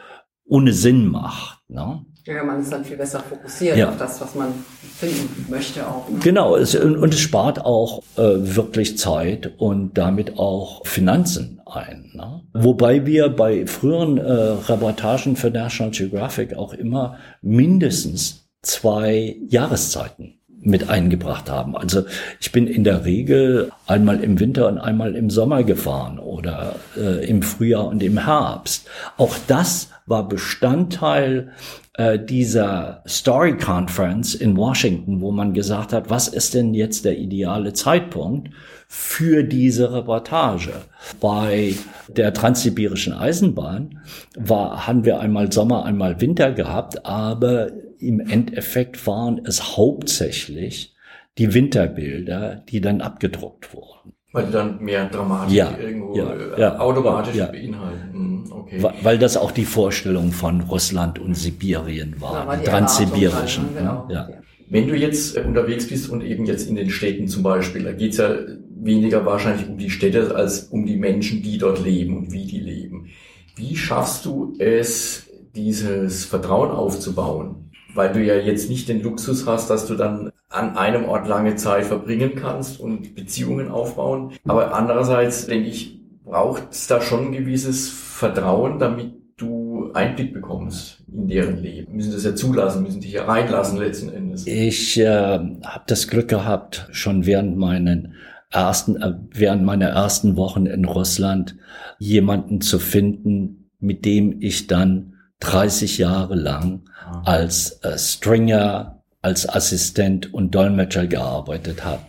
[0.46, 1.60] ohne Sinn macht.
[1.70, 2.06] Ne?
[2.26, 3.90] Ja, man ist dann viel besser fokussiert ja.
[3.90, 4.54] auf das, was man
[4.96, 6.08] finden möchte auch.
[6.08, 6.20] Ne?
[6.22, 8.22] Genau, es, und es spart auch äh,
[8.56, 12.12] wirklich Zeit und damit auch Finanzen ein.
[12.14, 12.44] Ne?
[12.54, 20.89] Wobei wir bei früheren äh, Reportagen für National Geographic auch immer mindestens zwei Jahreszeiten mit
[20.89, 21.76] eingebracht haben.
[21.76, 22.04] Also
[22.39, 27.28] ich bin in der Regel einmal im Winter und einmal im Sommer gefahren oder äh,
[27.28, 28.88] im Frühjahr und im Herbst.
[29.17, 31.52] Auch das war Bestandteil
[31.93, 37.17] äh, dieser Story Conference in Washington, wo man gesagt hat, was ist denn jetzt der
[37.17, 38.50] ideale Zeitpunkt
[38.88, 40.74] für diese Reportage?
[41.19, 41.74] Bei
[42.08, 44.00] der transsibirischen Eisenbahn
[44.38, 47.71] war, haben wir einmal Sommer, einmal Winter gehabt, aber
[48.02, 50.96] im Endeffekt waren es hauptsächlich
[51.38, 54.14] die Winterbilder, die dann abgedruckt wurden.
[54.34, 57.48] Weil die dann mehr Dramatik ja, irgendwo ja, äh, ja, automatisch ja.
[57.48, 58.14] beinhalten.
[58.14, 58.32] Hm,
[58.74, 58.84] Okay.
[59.02, 63.76] Weil das auch die Vorstellung von Russland und Sibirien war, war die transsibirischen.
[63.76, 64.30] Erwartung, ja.
[64.70, 67.92] Wenn du jetzt äh, unterwegs bist und eben jetzt in den Städten zum Beispiel, da
[67.92, 68.34] geht's ja
[68.80, 72.60] weniger wahrscheinlich um die Städte als um die Menschen, die dort leben und wie die
[72.60, 73.10] leben.
[73.56, 77.71] Wie schaffst du es, dieses Vertrauen aufzubauen?
[77.94, 81.56] Weil du ja jetzt nicht den Luxus hast, dass du dann an einem Ort lange
[81.56, 84.34] Zeit verbringen kannst und Beziehungen aufbauen.
[84.46, 91.04] Aber andererseits denke ich, braucht es da schon ein gewisses Vertrauen, damit du Einblick bekommst
[91.12, 91.96] in deren Leben.
[91.96, 94.46] Müssen das ja zulassen, müssen dich ja reinlassen letzten Endes.
[94.46, 98.14] Ich äh, habe das Glück gehabt, schon während meinen
[98.52, 101.56] ersten, äh, während meiner ersten Wochen in Russland
[101.98, 105.11] jemanden zu finden, mit dem ich dann
[105.42, 107.22] 30 Jahre lang ah.
[107.26, 112.02] als äh, Stringer, als Assistent und Dolmetscher gearbeitet hat,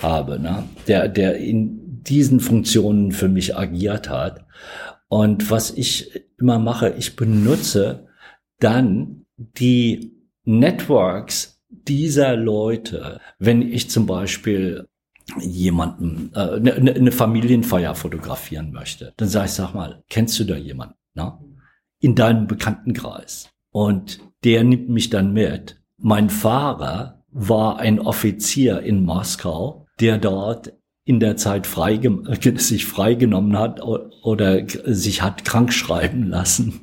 [0.00, 0.64] habe, ne?
[0.86, 4.44] der, der in diesen Funktionen für mich agiert hat.
[5.08, 8.06] Und was ich immer mache, ich benutze
[8.58, 10.12] dann die
[10.44, 14.86] Networks dieser Leute, wenn ich zum Beispiel
[15.40, 20.56] jemanden, äh, eine, eine Familienfeier fotografieren möchte, dann sage ich, sag mal, kennst du da
[20.56, 20.94] jemanden?
[21.14, 21.40] Na?
[22.00, 23.50] In deinem Bekanntenkreis.
[23.70, 25.80] Und der nimmt mich dann mit.
[25.98, 30.72] Mein Fahrer war ein Offizier in Moskau, der dort
[31.04, 32.00] in der Zeit frei,
[32.56, 36.80] sich freigenommen hat oder sich hat krank schreiben lassen.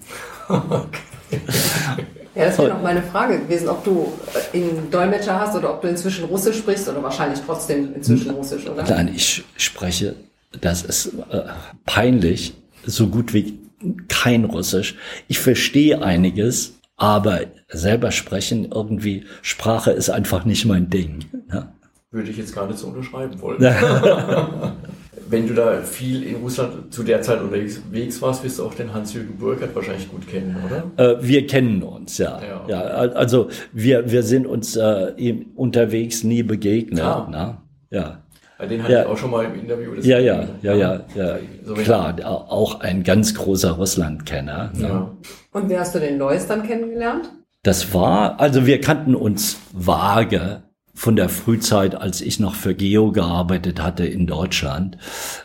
[2.36, 4.14] Ja, das wäre noch meine Frage gewesen, ob du
[4.54, 8.84] einen Dolmetscher hast oder ob du inzwischen Russisch sprichst oder wahrscheinlich trotzdem inzwischen Russisch, oder?
[8.84, 10.16] Nein, ich spreche,
[10.62, 11.42] das ist äh,
[11.88, 12.54] peinlich,
[12.86, 13.58] so gut wie
[14.08, 14.96] kein Russisch.
[15.28, 21.26] Ich verstehe einiges, aber selber sprechen irgendwie, Sprache ist einfach nicht mein Ding.
[21.52, 21.74] Ja?
[22.10, 23.60] würde ich jetzt gar nicht so unterschreiben wollen.
[25.30, 28.94] wenn du da viel in Russland zu der Zeit unterwegs warst, wirst du auch den
[28.94, 31.18] Hans-Jürgen Burkhardt wahrscheinlich gut kennen, oder?
[31.18, 32.40] Äh, wir kennen uns, ja.
[32.42, 37.02] ja, ja also wir, wir sind uns äh, unterwegs nie begegnet.
[37.02, 37.28] Ah.
[37.30, 37.58] Ne?
[37.90, 38.24] Ja.
[38.60, 39.02] Den hatte ja.
[39.02, 39.94] ich auch schon mal im Interview.
[40.02, 44.72] Ja, ja, ja, ja, ja, so klar, auch ein ganz großer Russlandkenner.
[44.74, 44.88] Ne?
[44.88, 45.12] Ja.
[45.52, 47.32] Und wie hast du den Lois dann kennengelernt?
[47.62, 50.64] Das war, also wir kannten uns vage
[50.96, 54.98] von der Frühzeit, als ich noch für Geo gearbeitet hatte in Deutschland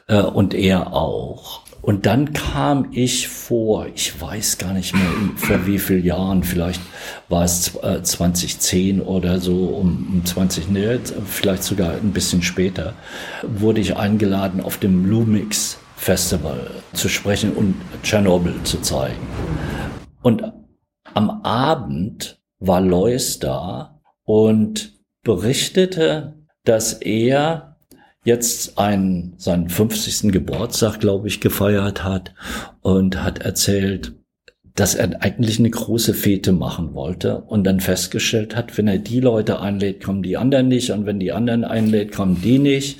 [0.06, 1.62] äh, und er auch.
[1.82, 6.80] Und dann kam ich vor, ich weiß gar nicht mehr vor wie vielen Jahren, vielleicht
[7.28, 12.94] war es äh, 2010 oder so, um, um 20, ne, vielleicht sogar ein bisschen später,
[13.42, 19.26] wurde ich eingeladen auf dem Lumix Festival zu sprechen und Tschernobyl zu zeigen.
[20.22, 20.44] Und
[21.14, 27.71] am Abend war Lois da und berichtete, dass er
[28.24, 30.32] jetzt einen, seinen 50.
[30.32, 32.34] Geburtstag, glaube ich, gefeiert hat
[32.80, 34.14] und hat erzählt,
[34.74, 39.20] dass er eigentlich eine große Fete machen wollte und dann festgestellt hat, wenn er die
[39.20, 42.98] Leute einlädt, kommen die anderen nicht und wenn die anderen einlädt, kommen die nicht.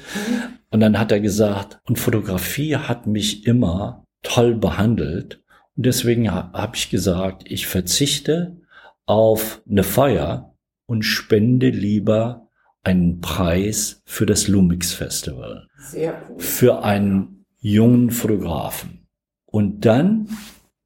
[0.70, 5.40] Und dann hat er gesagt, und Fotografie hat mich immer toll behandelt
[5.76, 8.58] und deswegen habe ich gesagt, ich verzichte
[9.06, 10.52] auf eine Feier,
[10.92, 12.41] und spende lieber
[12.82, 15.68] einen Preis für das Lumix Festival.
[15.78, 16.40] Sehr cool.
[16.40, 19.06] Für einen jungen Fotografen.
[19.46, 20.28] Und dann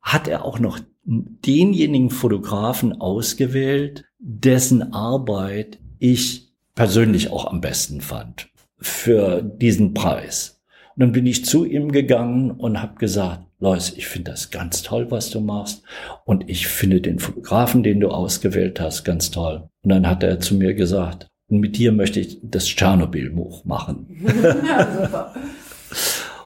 [0.02, 8.48] hat er auch noch denjenigen Fotografen ausgewählt, dessen Arbeit ich persönlich auch am besten fand
[8.78, 10.60] für diesen Preis.
[10.94, 14.82] Und dann bin ich zu ihm gegangen und habe gesagt, Lois, ich finde das ganz
[14.82, 15.82] toll, was du machst.
[16.24, 19.68] Und ich finde den Fotografen, den du ausgewählt hast, ganz toll.
[19.82, 24.06] Und dann hat er zu mir gesagt, mit dir möchte ich das Tschernobyl-Buch machen.
[24.66, 25.34] ja, super.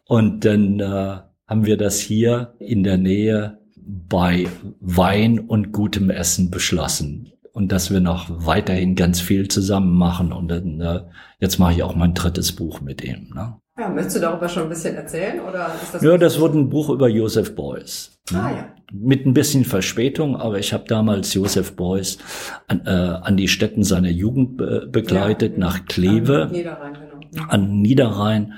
[0.05, 4.47] und dann äh, haben wir das hier in der Nähe bei
[4.81, 7.33] Wein und gutem Essen beschlossen.
[7.53, 10.33] Und dass wir noch weiterhin ganz viel zusammen machen.
[10.33, 11.01] Und dann, äh,
[11.41, 13.31] jetzt mache ich auch mein drittes Buch mit ihm.
[13.35, 13.57] Ne?
[13.81, 15.41] Ja, möchtest du darüber schon ein bisschen erzählen?
[15.41, 18.11] Oder ist das ja, das wurde ein Buch über Joseph Beuys.
[18.31, 18.69] Ah, ja.
[18.93, 22.19] Mit ein bisschen Verspätung, aber ich habe damals Joseph Beuys
[22.67, 26.43] an, äh, an die Städten seiner Jugend be begleitet, ja, nach Kleve.
[26.43, 27.45] An Niederrhein, genau.
[27.49, 28.53] An Niederrhein.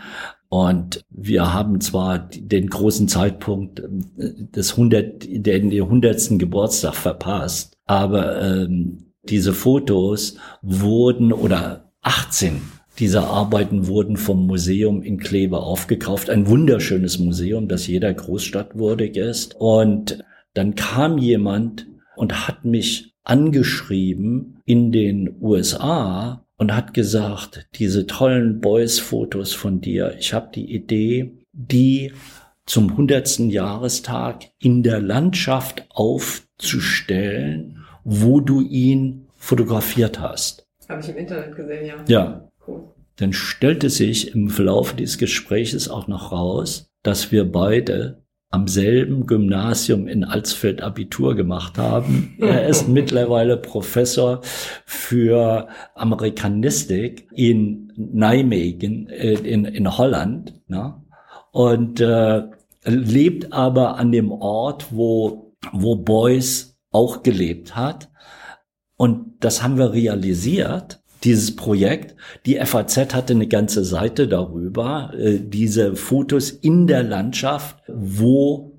[0.49, 3.85] Und wir haben zwar den großen Zeitpunkt äh,
[4.17, 6.31] des 100, den, den 100.
[6.41, 12.61] Geburtstag verpasst, aber ähm, diese Fotos wurden oder 18
[12.99, 16.29] diese Arbeiten wurden vom Museum in Kleve aufgekauft.
[16.31, 19.57] Ein wunderschönes Museum, das jeder Großstadt würdig ist.
[19.59, 20.23] Und
[20.55, 28.61] dann kam jemand und hat mich angeschrieben in den USA und hat gesagt, diese tollen
[28.61, 32.13] Boys-Fotos von dir, ich habe die Idee, die
[32.67, 33.39] zum 100.
[33.41, 40.69] Jahrestag in der Landschaft aufzustellen, wo du ihn fotografiert hast.
[40.89, 41.95] Habe ich im Internet gesehen, ja.
[42.07, 42.49] Ja,
[43.17, 49.27] dann stellte sich im Verlauf dieses Gespräches auch noch raus, dass wir beide am selben
[49.27, 52.37] Gymnasium in Alsfeld Abitur gemacht haben.
[52.39, 54.41] Er ist mittlerweile Professor
[54.85, 61.03] für Amerikanistik in Nijmegen äh, in, in Holland ne?
[61.51, 62.43] und äh,
[62.85, 68.11] lebt aber an dem Ort, wo, wo Beuys auch gelebt hat.
[68.97, 72.17] Und das haben wir realisiert dieses Projekt.
[72.47, 78.73] Die FAZ hatte eine ganze Seite darüber, äh, diese Fotos in der Landschaft, wo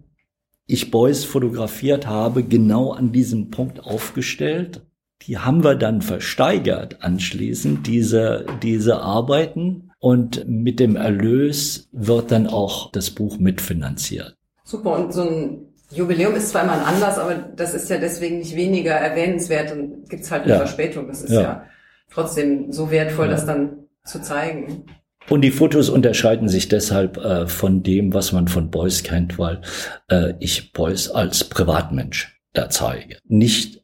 [0.65, 4.81] ich Beuys fotografiert habe, genau an diesem Punkt aufgestellt.
[5.23, 9.91] Die haben wir dann versteigert anschließend, diese, diese Arbeiten.
[9.99, 14.35] Und mit dem Erlös wird dann auch das Buch mitfinanziert.
[14.65, 14.97] Super.
[14.97, 18.55] Und so ein Jubiläum ist zwar immer ein Anlass, aber das ist ja deswegen nicht
[18.55, 20.57] weniger erwähnenswert und gibt's halt eine ja.
[20.57, 21.07] Verspätung.
[21.07, 21.65] Das ist ja, ja
[22.13, 23.31] trotzdem so wertvoll, ja.
[23.31, 24.85] das dann zu zeigen.
[25.29, 29.61] Und die Fotos unterscheiden sich deshalb äh, von dem, was man von Beuys kennt, weil
[30.09, 33.17] äh, ich Beuys als Privatmensch da zeige.
[33.27, 33.81] Nicht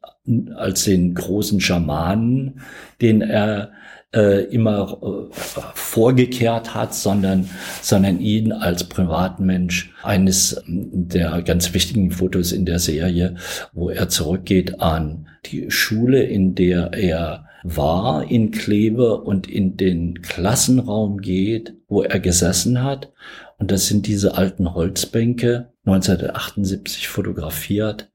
[0.54, 2.60] als den großen Schamanen,
[3.00, 3.72] den er
[4.14, 5.34] äh, immer äh,
[5.74, 7.48] vorgekehrt hat, sondern,
[7.80, 9.92] sondern ihn als Privatmensch.
[10.02, 13.36] Eines der ganz wichtigen Fotos in der Serie,
[13.72, 20.22] wo er zurückgeht an die Schule, in der er war in Kleve und in den
[20.22, 23.12] Klassenraum geht, wo er gesessen hat.
[23.58, 28.10] Und das sind diese alten Holzbänke, 1978 fotografiert.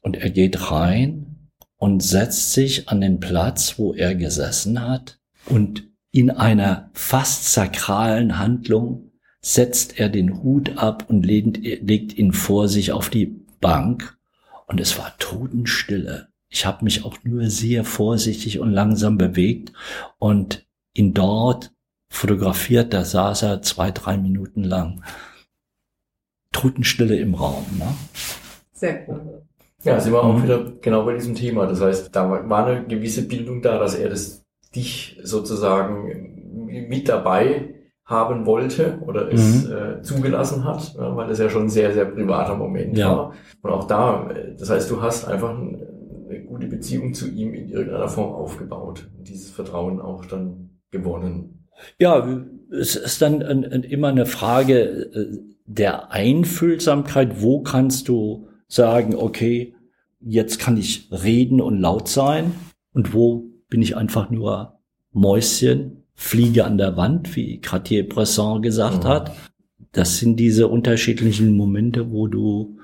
[0.00, 5.18] Und er geht rein und setzt sich an den Platz, wo er gesessen hat.
[5.46, 12.32] Und in einer fast sakralen Handlung setzt er den Hut ab und legt, legt ihn
[12.32, 14.16] vor sich auf die Bank
[14.66, 16.31] und es war Totenstille.
[16.52, 19.72] Ich habe mich auch nur sehr vorsichtig und langsam bewegt
[20.18, 21.72] und ihn dort
[22.10, 22.92] fotografiert.
[22.92, 25.02] Da saß er zwei, drei Minuten lang.
[26.52, 27.64] Totenstille im Raum.
[27.78, 27.86] Ne?
[28.74, 29.42] Sehr cool.
[29.82, 30.42] Ja, sind wir auch mhm.
[30.42, 31.66] wieder genau bei diesem Thema.
[31.66, 34.44] Das heißt, da war eine gewisse Bildung da, dass er das
[34.74, 39.72] dich sozusagen mit dabei haben wollte oder es mhm.
[39.72, 43.08] äh, zugelassen hat, ja, weil das ja schon ein sehr, sehr privater Moment ja.
[43.10, 43.32] war.
[43.62, 44.28] Und auch da,
[44.58, 45.56] das heißt, du hast einfach
[46.32, 51.66] eine gute Beziehung zu ihm in irgendeiner Form aufgebaut und dieses Vertrauen auch dann gewonnen.
[51.98, 54.80] Ja, es ist dann ein, ein, immer eine Frage
[55.14, 57.42] äh, der Einfühlsamkeit.
[57.42, 59.74] Wo kannst du sagen, okay,
[60.20, 62.52] jetzt kann ich reden und laut sein
[62.92, 64.78] und wo bin ich einfach nur
[65.12, 69.08] Mäuschen Fliege an der Wand, wie Cartier-Bresson gesagt mhm.
[69.08, 69.32] hat.
[69.92, 72.78] Das sind diese unterschiedlichen Momente, wo du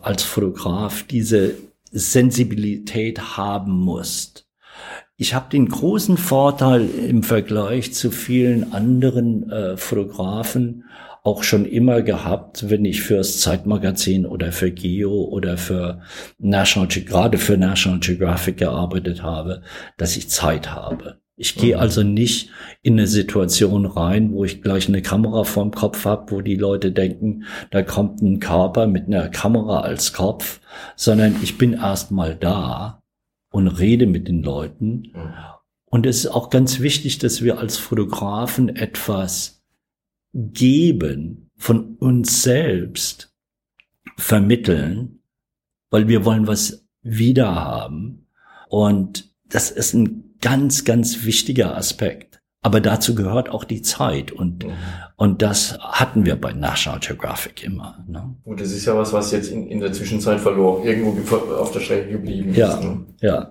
[0.00, 1.54] als Fotograf diese
[1.90, 4.46] Sensibilität haben musst.
[5.16, 10.84] Ich habe den großen Vorteil im Vergleich zu vielen anderen äh, Fotografen
[11.22, 16.00] auch schon immer gehabt, wenn ich fürs Zeitmagazin oder für Geo oder für
[16.38, 19.62] National, gerade für National Geographic gearbeitet habe,
[19.98, 21.20] dass ich Zeit habe.
[21.40, 21.80] Ich gehe mhm.
[21.80, 22.50] also nicht
[22.82, 26.92] in eine Situation rein, wo ich gleich eine Kamera vorm Kopf habe, wo die Leute
[26.92, 30.60] denken, da kommt ein Körper mit einer Kamera als Kopf,
[30.96, 33.02] sondern ich bin erst mal da
[33.50, 35.12] und rede mit den Leuten.
[35.14, 35.32] Mhm.
[35.86, 39.64] Und es ist auch ganz wichtig, dass wir als Fotografen etwas
[40.34, 43.34] geben von uns selbst
[44.18, 45.22] vermitteln,
[45.88, 48.26] weil wir wollen was wiederhaben.
[48.68, 52.40] Und das ist ein ganz, ganz wichtiger Aspekt.
[52.62, 54.72] Aber dazu gehört auch die Zeit und, mhm.
[55.16, 58.04] und das hatten wir bei National Geographic immer.
[58.06, 58.36] Ne?
[58.44, 61.80] Und das ist ja was, was jetzt in, in der Zwischenzeit verloren, irgendwo auf der
[61.80, 62.82] Strecke geblieben ja, ist.
[62.82, 63.06] Ne?
[63.22, 63.50] Ja.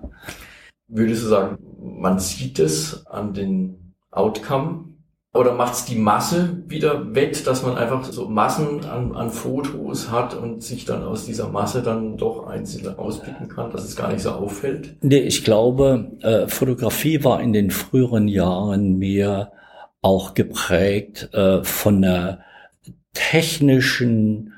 [0.86, 4.89] Würdest du sagen, man sieht es an den Outcome
[5.32, 10.34] oder macht's die Masse wieder wett, dass man einfach so Massen an, an Fotos hat
[10.34, 14.22] und sich dann aus dieser Masse dann doch einzelne auspicken kann, dass es gar nicht
[14.22, 14.96] so auffällt?
[15.02, 19.52] Nee, ich glaube, äh, Fotografie war in den früheren Jahren mehr
[20.02, 22.40] auch geprägt äh, von der
[23.12, 24.52] technischen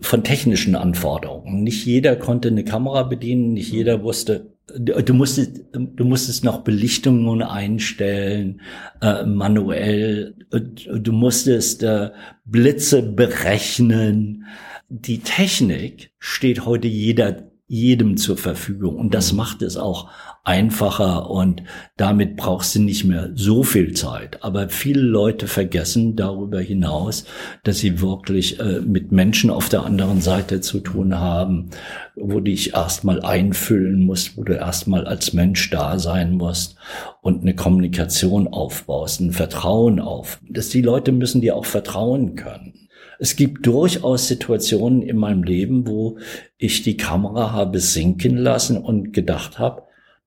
[0.00, 1.62] von technischen Anforderungen.
[1.62, 7.42] Nicht jeder konnte eine Kamera bedienen, nicht jeder wusste, du musstest, du musstest noch Belichtungen
[7.42, 8.60] einstellen,
[9.00, 12.10] äh, manuell, du musstest äh,
[12.44, 14.46] Blitze berechnen.
[14.88, 20.10] Die Technik steht heute jeder, jedem zur Verfügung und das macht es auch
[20.46, 21.64] einfacher und
[21.96, 24.44] damit brauchst du nicht mehr so viel Zeit.
[24.44, 27.24] Aber viele Leute vergessen darüber hinaus,
[27.64, 31.70] dass sie wirklich äh, mit Menschen auf der anderen Seite zu tun haben,
[32.14, 36.76] wo dich erstmal einfüllen musst, wo du erstmal als Mensch da sein musst
[37.22, 40.40] und eine Kommunikation aufbaust, ein Vertrauen auf.
[40.48, 42.88] Dass die Leute müssen dir auch vertrauen können.
[43.18, 46.18] Es gibt durchaus Situationen in meinem Leben, wo
[46.56, 49.85] ich die Kamera habe sinken lassen und gedacht habe,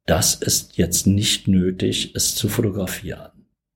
[0.09, 3.29] das ist jetzt nicht nötig, es zu fotografieren.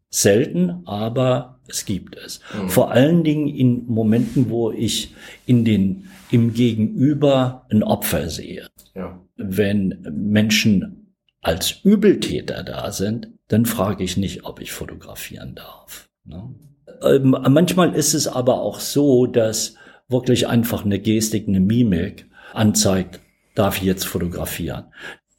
[0.09, 2.39] Selten, aber es gibt es.
[2.59, 2.69] Mhm.
[2.69, 5.13] Vor allen Dingen in Momenten, wo ich
[5.45, 8.67] in den, im Gegenüber ein Opfer sehe.
[8.95, 9.21] Ja.
[9.35, 16.09] Wenn Menschen als Übeltäter da sind, dann frage ich nicht, ob ich fotografieren darf.
[16.25, 16.55] Ne?
[17.03, 19.75] Ähm, manchmal ist es aber auch so, dass
[20.07, 23.19] wirklich einfach eine Gestik, eine Mimik anzeigt,
[23.53, 24.85] darf ich jetzt fotografieren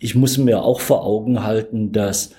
[0.05, 2.34] ich muss mir auch vor Augen halten, dass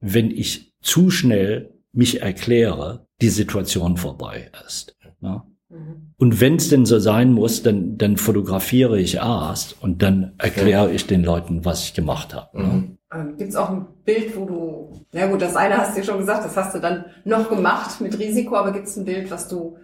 [0.00, 4.96] wenn ich zu schnell mich erkläre, die Situation vorbei ist.
[5.20, 5.42] Ne?
[5.70, 6.12] Mhm.
[6.18, 10.92] Und wenn es denn so sein muss, dann, dann fotografiere ich erst und dann erkläre
[10.92, 12.62] ich den Leuten, was ich gemacht habe.
[12.62, 12.68] Ne?
[12.68, 12.98] Mhm.
[13.12, 16.18] Ähm, Gibt es auch ein Bild, wo du, na gut, das eine hast du schon
[16.18, 19.48] gesagt, das hast du dann noch gemacht mit Risiko, aber gibt es ein Bild, was
[19.48, 19.76] du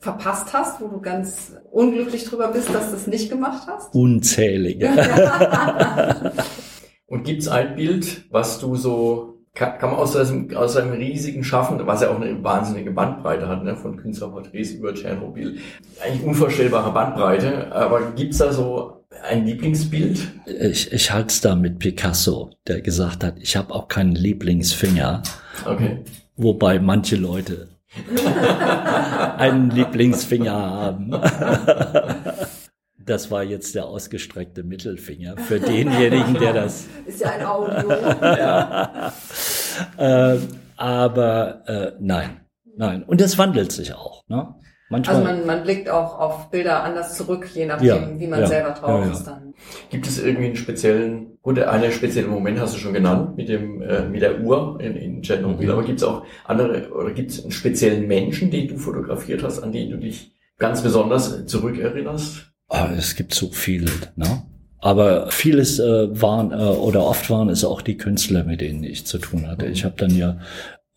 [0.00, 3.94] verpasst hast, wo du ganz unglücklich drüber bist, dass du es nicht gemacht hast?
[3.94, 4.90] Unzählige.
[7.14, 11.44] Und gibt's ein Bild, was du so, kann, kann man aus, diesem, aus einem riesigen
[11.44, 15.58] Schaffen, was ja auch eine wahnsinnige Bandbreite hat, ne, von Künstlerporträts über Tschernobyl,
[16.04, 20.26] eigentlich unvorstellbare Bandbreite, aber gibt's da so ein Lieblingsbild?
[20.60, 25.22] Ich, ich halte es da mit Picasso, der gesagt hat, ich habe auch keinen Lieblingsfinger.
[25.66, 26.00] Okay.
[26.36, 27.68] Wobei manche Leute
[29.38, 31.12] einen Lieblingsfinger haben.
[33.04, 36.86] Das war jetzt der ausgestreckte Mittelfinger für denjenigen, der das.
[37.06, 37.90] Ist ja ein Audio.
[38.22, 39.12] ja.
[39.96, 40.38] äh,
[40.76, 42.40] aber äh, nein,
[42.76, 43.02] nein.
[43.04, 44.24] Und das wandelt sich auch.
[44.28, 44.54] Ne?
[44.90, 48.40] Manchmal, also man, man blickt auch auf Bilder anders zurück, je nachdem, Ja, wie man
[48.40, 49.12] ja, selber drauf ja, ja.
[49.12, 49.54] ist dann.
[49.90, 53.80] Gibt es irgendwie einen speziellen, gut, einen speziellen Moment hast du schon genannt, mit dem,
[53.82, 55.72] äh, mit der Uhr in, in Tschernobyl, Mhm.
[55.72, 59.60] aber gibt es auch andere, oder gibt es einen speziellen Menschen, den du fotografiert hast,
[59.60, 62.52] an den du dich ganz besonders zurückerinnerst?
[62.68, 64.42] Ah, es gibt so viel, ne?
[64.80, 69.06] Aber vieles äh, waren äh, oder oft waren es auch die Künstler, mit denen ich
[69.06, 69.66] zu tun hatte.
[69.66, 70.38] Ich habe dann ja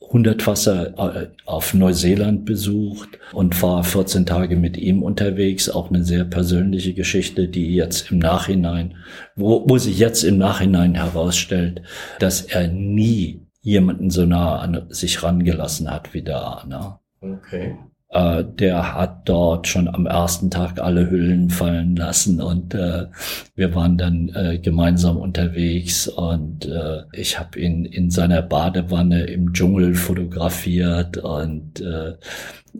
[0.01, 5.69] Hundertwasser äh, auf Neuseeland besucht und war 14 Tage mit ihm unterwegs.
[5.69, 8.95] Auch eine sehr persönliche Geschichte, die jetzt im Nachhinein,
[9.35, 11.81] wo, wo sich jetzt im Nachhinein herausstellt,
[12.19, 16.63] dass er nie jemanden so nah an sich rangelassen hat wie da.
[16.67, 16.99] Ne?
[17.21, 17.77] Okay.
[18.09, 23.07] Äh, der hat dort schon am ersten Tag alle Hüllen fallen lassen und äh,
[23.55, 29.51] wir waren dann äh, gemeinsam unterwegs und äh, ich habe ihn in seiner Badewanne im
[29.51, 32.13] Dschungel fotografiert und äh,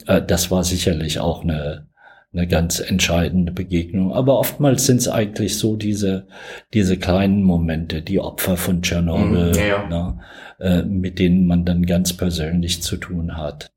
[0.05, 1.87] äh, das war sicherlich auch eine
[2.33, 4.13] eine ganz entscheidende Begegnung.
[4.13, 6.27] Aber oftmals sind es eigentlich so diese
[6.73, 9.87] diese kleinen Momente, die Opfer von Tschernobyl, ja, ja.
[9.89, 10.19] Ne,
[10.59, 13.71] äh, mit denen man dann ganz persönlich zu tun hat.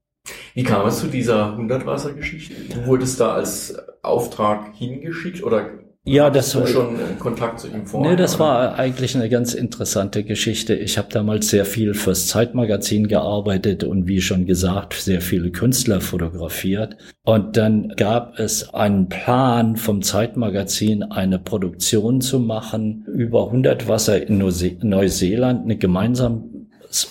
[0.54, 2.54] Wie kam es zu dieser Hundertwasser-Geschichte?
[2.74, 5.66] Du wurdest da als Auftrag hingeschickt oder
[6.04, 8.10] Ja, das du war- schon äh, Kontakt zu ihm vorher?
[8.12, 8.44] Nee, das oder?
[8.44, 10.74] war eigentlich eine ganz interessante Geschichte.
[10.74, 16.00] Ich habe damals sehr viel fürs Zeitmagazin gearbeitet und wie schon gesagt, sehr viele Künstler
[16.00, 16.96] fotografiert.
[17.22, 24.38] Und dann gab es einen Plan vom Zeitmagazin, eine Produktion zu machen über Hundertwasser in
[24.38, 26.49] Neuse- Neuseeland, eine gemeinsam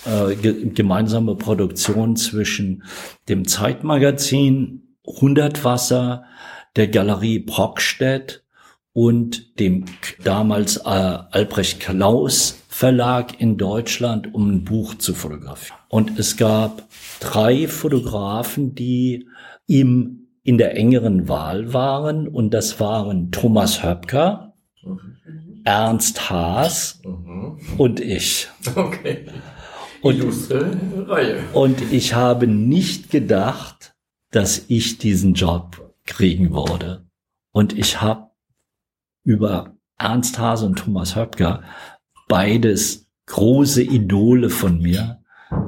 [0.06, 2.82] äh, ge gemeinsame Produktion zwischen
[3.28, 6.24] dem Zeitmagazin Hundertwasser,
[6.76, 8.44] der Galerie Brockstedt
[8.92, 9.84] und dem
[10.22, 15.78] damals äh, Albrecht Klaus Verlag in Deutschland, um ein Buch zu fotografieren.
[15.88, 19.26] Und es gab drei Fotografen, die
[19.66, 22.26] ihm in der engeren Wahl waren.
[22.26, 24.54] Und das waren Thomas Höpker,
[25.64, 27.58] Ernst Haas Mhm.
[27.76, 28.48] und ich.
[28.74, 29.26] Okay.
[30.02, 30.70] Und- Illustre
[31.06, 31.38] Reihe.
[31.52, 33.94] Und ich habe nicht gedacht,
[34.30, 37.04] dass ich diesen Job kriegen würde.
[37.52, 38.30] Und ich habe
[39.24, 41.62] über Ernst Hase und Thomas Höpker,
[42.28, 45.22] beides große Idole von mir,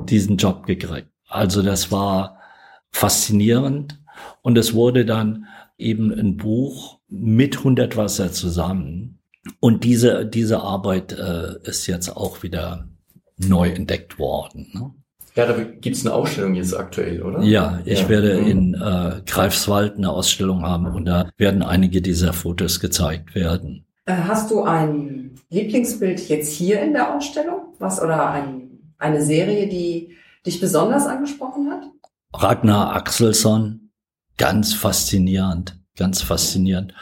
[0.05, 1.09] diesen Job gekriegt.
[1.29, 2.39] Also das war
[2.91, 4.01] faszinierend.
[4.43, 5.47] Und es wurde dann
[5.79, 9.19] eben ein Buch mit Hundertwasser zusammen.
[9.61, 12.89] Und diese, diese Arbeit äh, ist jetzt auch wieder
[13.49, 14.69] neu entdeckt worden.
[14.73, 14.91] Ne?
[15.35, 17.43] Ja, da gibt's eine Ausstellung jetzt aktuell, oder?
[17.43, 18.09] Ja, ich Ja.
[18.09, 18.47] werde Mhm.
[18.47, 23.87] in äh, Greifswald eine Ausstellung haben und da werden einige dieser Fotos gezeigt werden.
[24.05, 27.75] Äh, Hast du ein Lieblingsbild jetzt hier in der Ausstellung?
[27.79, 30.15] Was oder ein, eine Serie, die
[30.45, 31.85] dich besonders angesprochen hat?
[32.35, 33.91] Ragnar Axelsson,
[34.39, 36.95] ganz faszinierend, ganz faszinierend.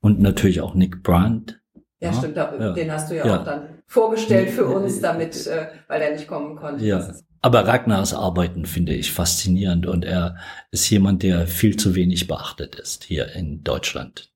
[0.00, 1.60] Und natürlich auch Nick Brandt.
[2.00, 2.72] Ja, Ja, stimmt, da, ja.
[2.72, 3.40] den hast du ja, Ja.
[3.40, 6.84] auch dann vorgestellt für uns, damit, äh, weil er nicht kommen konnte.
[6.84, 7.08] Ja.
[7.42, 10.36] Aber Ragnars Arbeiten finde ich faszinierend und er
[10.72, 14.32] ist jemand, der viel zu wenig beachtet ist hier in Deutschland,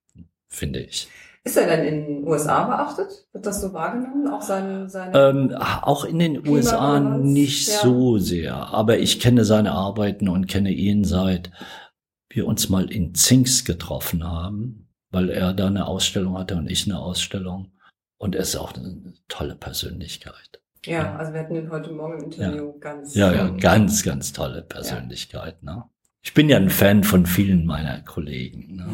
[0.48, 1.08] finde ich.
[1.42, 3.26] Ist er denn in den USA beachtet?
[3.32, 4.28] Wird das so wahrgenommen?
[4.28, 7.80] Auch sein, seine Ähm, auch in den USA nicht ja.
[7.80, 11.50] so sehr, aber ich kenne seine Arbeiten und kenne ihn seit
[12.28, 14.79] wir uns mal in Zinks getroffen haben,
[15.10, 17.72] weil er da eine Ausstellung hatte und ich eine Ausstellung.
[18.18, 20.60] Und er ist auch eine tolle Persönlichkeit.
[20.84, 23.14] Ja, also wir hatten ihn heute Morgen im Interview ganz.
[23.14, 25.62] Ja, ja, ganz, ganz tolle Persönlichkeit.
[25.62, 25.84] Ne?
[26.22, 28.76] Ich bin ja ein Fan von vielen meiner Kollegen.
[28.76, 28.86] Ne?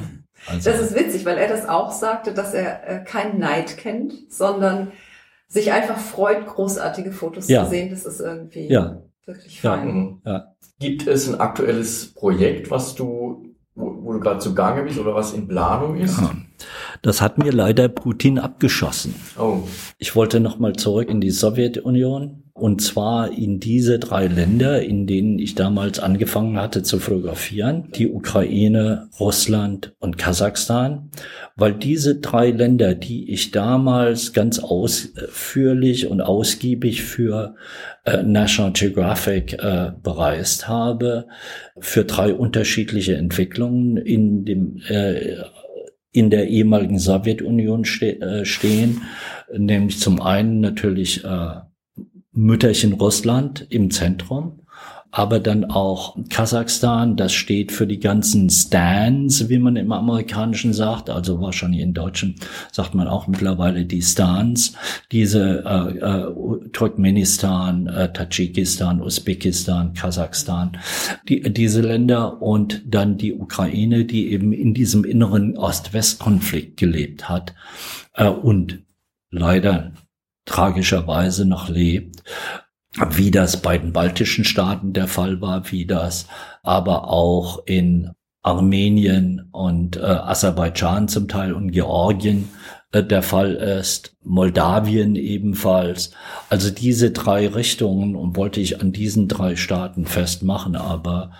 [0.46, 4.32] Also, Das ist witzig, weil er das auch sagte, dass er äh, keinen Neid kennt,
[4.32, 4.92] sondern
[5.48, 7.64] sich einfach freut, großartige Fotos Ja.
[7.64, 7.90] zu sehen.
[7.90, 9.76] Das ist irgendwie ja, wirklich Ja.
[9.76, 10.20] fein.
[10.24, 10.54] Ja.
[10.78, 15.32] Gibt es ein aktuelles Projekt, was du, wo, wo du gerade zugange bist oder was
[15.32, 16.18] in Planung ist?
[16.20, 16.32] Ja.
[17.02, 19.14] Das hat mir leider Putin abgeschossen.
[19.38, 19.58] Oh,
[19.98, 25.38] Ich wollte nochmal zurück in die Sowjetunion und zwar in diese drei Länder, in denen
[25.38, 31.10] ich damals angefangen hatte zu fotografieren, die Ukraine, Russland und Kasachstan,
[31.54, 37.56] weil diese drei Länder, die ich damals ganz ausführlich und ausgiebig für
[38.04, 41.26] äh, National Geographic äh, bereist habe,
[41.78, 45.36] für drei unterschiedliche Entwicklungen in dem äh,
[46.10, 49.02] in der ehemaligen Sowjetunion ste äh, stehen,
[49.54, 51.56] nämlich zum einen natürlich äh,
[52.36, 54.60] Mütterchen Russland im Zentrum,
[55.10, 61.08] aber dann auch Kasachstan, das steht für die ganzen Stans, wie man im Amerikanischen sagt,
[61.08, 62.34] also wahrscheinlich in Deutschen
[62.70, 64.74] sagt man auch mittlerweile die Stans,
[65.12, 70.76] diese äh, äh, Turkmenistan, äh, Tadschikistan, Usbekistan, Kasachstan,
[71.30, 77.54] die, diese Länder und dann die Ukraine, die eben in diesem inneren Ost-West-Konflikt gelebt hat
[78.12, 78.80] äh, und
[79.30, 79.92] leider
[80.46, 82.22] tragischerweise noch lebt
[83.10, 86.26] wie das bei den baltischen Staaten der Fall war, wie das
[86.62, 88.10] aber auch in
[88.42, 92.48] Armenien und äh, Aserbaidschan zum Teil und Georgien
[92.92, 96.12] äh, der Fall ist, Moldawien ebenfalls.
[96.48, 101.32] Also diese drei Richtungen und wollte ich an diesen drei Staaten festmachen, aber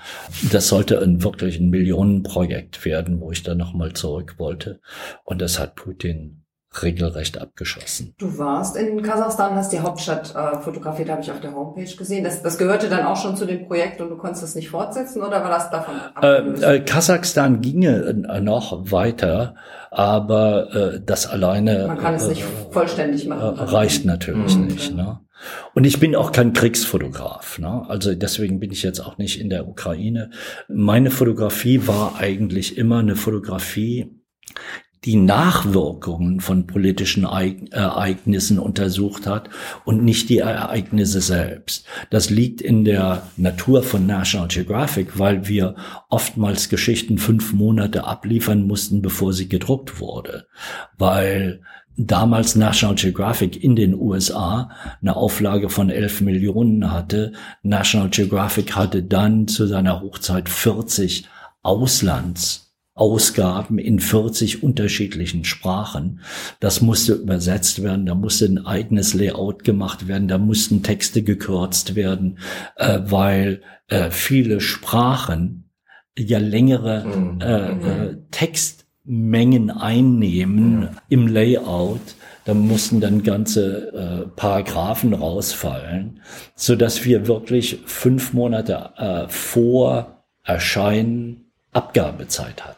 [0.51, 4.81] das sollte ein wirklich ein Millionenprojekt werden, wo ich dann nochmal zurück wollte.
[5.25, 6.46] Und das hat Putin
[6.83, 8.15] regelrecht abgeschossen.
[8.19, 12.25] Du warst in Kasachstan, hast die Hauptstadt äh, fotografiert, habe ich auf der Homepage gesehen.
[12.25, 15.23] Das, das gehörte dann auch schon zu dem Projekt und du konntest es nicht fortsetzen
[15.23, 16.63] oder war das davon abgelöst?
[16.63, 19.55] Äh, äh, Kasachstan ginge äh, noch weiter,
[19.91, 23.59] aber äh, das alleine man kann es nicht äh, vollständig machen.
[23.59, 24.67] reicht natürlich mhm.
[24.67, 24.95] nicht.
[24.95, 25.21] Ne?
[25.75, 27.59] Und ich bin auch kein Kriegsfotograf.
[27.59, 27.85] Ne?
[27.89, 30.31] Also deswegen bin ich jetzt auch nicht in der Ukraine.
[30.69, 34.11] Meine Fotografie war eigentlich immer eine Fotografie,
[35.05, 39.51] die Nachwirkungen von politischen Ereignissen untersucht hat
[39.85, 41.87] und nicht die Ereignisse selbst.
[42.11, 45.77] Das liegt in der Natur von National Geographic, weil wir
[46.09, 50.47] oftmals Geschichten fünf Monate abliefern mussten, bevor sie gedruckt wurde,
[50.99, 51.61] weil
[51.97, 54.71] damals National Geographic in den USA
[55.01, 57.33] eine Auflage von 11 Millionen hatte.
[57.63, 61.27] National Geographic hatte dann zu seiner Hochzeit 40
[61.63, 62.66] Auslands
[62.97, 66.21] Ausgaben in 40 unterschiedlichen Sprachen.
[66.61, 71.95] Das musste übersetzt werden, da musste ein eigenes Layout gemacht werden, da mussten Texte gekürzt
[71.95, 72.39] werden,
[72.77, 75.69] äh, weil äh, viele Sprachen
[76.19, 77.41] ja längere mhm.
[77.43, 80.89] äh, äh, Textmengen einnehmen mhm.
[81.11, 82.01] im Layout.
[82.47, 86.23] Da mussten dann ganze äh, Paragraphen rausfallen,
[86.55, 92.76] so dass wir wirklich fünf Monate äh, vor Erscheinen Abgabezeit hatten.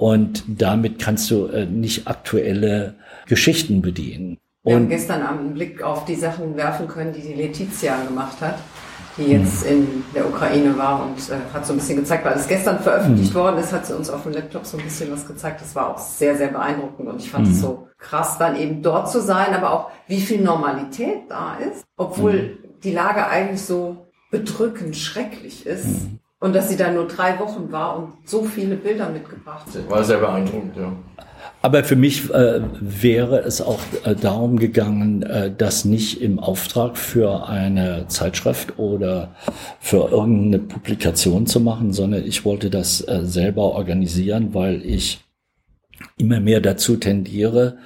[0.00, 2.94] Und damit kannst du äh, nicht aktuelle
[3.26, 4.38] Geschichten bedienen.
[4.62, 8.02] Wir und haben gestern Abend einen Blick auf die Sachen werfen können, die die Letizia
[8.04, 8.58] gemacht hat,
[9.18, 9.70] die jetzt mhm.
[9.70, 13.34] in der Ukraine war und äh, hat so ein bisschen gezeigt, weil es gestern veröffentlicht
[13.34, 13.38] mhm.
[13.38, 15.60] worden ist, hat sie uns auf dem Laptop so ein bisschen was gezeigt.
[15.60, 17.60] Das war auch sehr, sehr beeindruckend und ich fand es mhm.
[17.60, 22.32] so krass, dann eben dort zu sein, aber auch wie viel Normalität da ist, obwohl
[22.32, 22.80] mhm.
[22.82, 26.08] die Lage eigentlich so bedrückend schrecklich ist.
[26.40, 29.90] Und dass sie da nur drei Wochen war und so viele Bilder mitgebracht hat.
[29.90, 30.92] War sehr beeindruckend, ja.
[31.62, 36.96] Aber für mich äh, wäre es auch äh, darum gegangen, äh, das nicht im Auftrag
[36.96, 39.34] für eine Zeitschrift oder
[39.78, 45.22] für irgendeine Publikation zu machen, sondern ich wollte das äh, selber organisieren, weil ich
[46.16, 47.76] immer mehr dazu tendiere,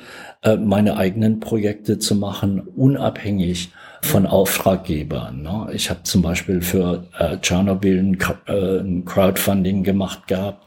[0.43, 3.73] äh, meine eigenen Projekte zu machen, unabhängig
[4.05, 5.43] von Auftraggebern.
[5.43, 5.69] Ne?
[5.73, 10.67] Ich habe zum Beispiel für äh, Tschernobyl ein, äh, ein, Crowdfunding gemacht gehabt,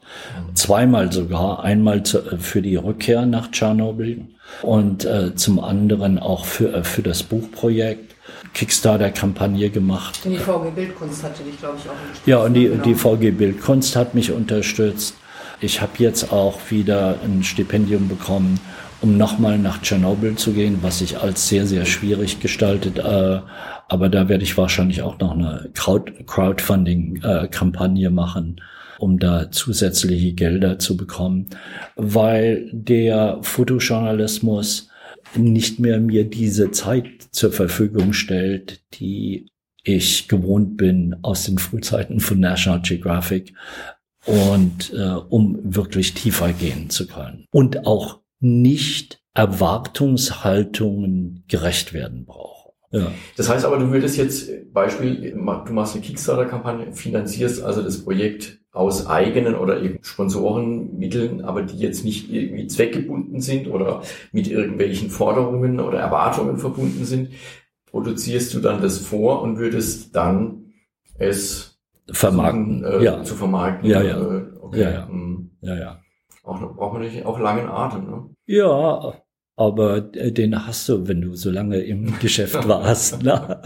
[0.53, 4.25] zweimal sogar, einmal zu, äh, für die Rückkehr nach Tschernobyl
[4.61, 8.15] und äh, zum anderen auch für, äh, für das Buchprojekt.
[8.53, 10.19] Kickstarter-Kampagne gemacht.
[10.25, 12.27] Und die VG Bildkunst hatte dich, glaube ich, auch unterstützt.
[12.27, 12.83] Ja, und die, genau.
[12.83, 15.15] die VG Bildkunst hat mich unterstützt.
[15.59, 18.59] Ich habe jetzt auch wieder ein Stipendium bekommen
[19.01, 22.99] um nochmal nach Tschernobyl zu gehen, was sich als sehr, sehr schwierig gestaltet.
[22.99, 23.39] Äh,
[23.87, 28.59] aber da werde ich wahrscheinlich auch noch eine Crowdfunding-Kampagne machen,
[28.99, 31.47] um da zusätzliche Gelder zu bekommen,
[31.95, 34.89] weil der Fotojournalismus
[35.35, 39.51] nicht mehr mir diese Zeit zur Verfügung stellt, die
[39.83, 43.53] ich gewohnt bin aus den Frühzeiten von National Geographic
[44.25, 52.71] und äh, um wirklich tiefer gehen zu können und auch nicht Erwartungshaltungen gerecht werden brauche.
[52.91, 53.11] Ja.
[53.35, 58.59] Das heißt aber, du würdest jetzt, Beispiel, du machst eine Kickstarter-Kampagne, finanzierst also das Projekt
[58.71, 65.09] aus eigenen oder eben Sponsorenmitteln, aber die jetzt nicht irgendwie zweckgebunden sind oder mit irgendwelchen
[65.09, 67.31] Forderungen oder Erwartungen verbunden sind,
[67.89, 70.73] produzierst du dann das vor und würdest dann
[71.17, 71.77] es
[72.09, 73.23] vermarkten, versuchen, äh, ja.
[73.23, 73.89] zu vermarkten.
[73.89, 74.17] Ja, ja.
[74.17, 74.81] Äh, okay.
[74.81, 75.07] ja, ja.
[75.07, 75.51] Hm.
[75.61, 75.99] ja, ja.
[76.47, 78.29] Auch, braucht man nicht auch langen Atem, ne?
[78.45, 79.13] Ja,
[79.57, 83.61] aber den hast du, wenn du so lange im Geschäft warst ne?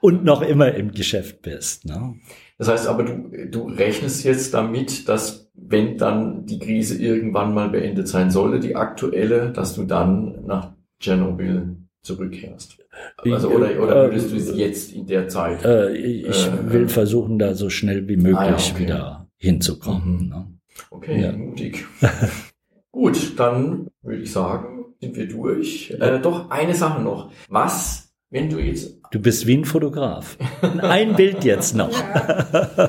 [0.00, 1.86] und noch immer im Geschäft bist.
[1.86, 2.16] Ne?
[2.58, 7.70] Das heißt aber, du, du rechnest jetzt damit, dass wenn dann die Krise irgendwann mal
[7.70, 12.78] beendet sein sollte, die aktuelle, dass du dann nach Tschernobyl zurückkehrst.
[13.18, 15.64] Also, oder, oder würdest du es jetzt in der Zeit?
[15.64, 18.78] Äh, ich äh, will versuchen, da so schnell wie möglich ah, ja, okay.
[18.78, 20.24] wieder hinzukommen.
[20.24, 20.28] Mhm.
[20.28, 20.53] Ne?
[20.90, 21.32] Okay, ja.
[21.32, 21.84] mutig.
[22.92, 25.90] Gut, dann würde ich sagen, sind wir durch.
[25.98, 27.32] Äh, doch eine Sache noch.
[27.48, 29.00] Was, wenn du jetzt.
[29.10, 30.36] Du bist wie ein Fotograf.
[30.80, 31.92] Ein Bild jetzt noch.
[31.92, 32.86] Ja.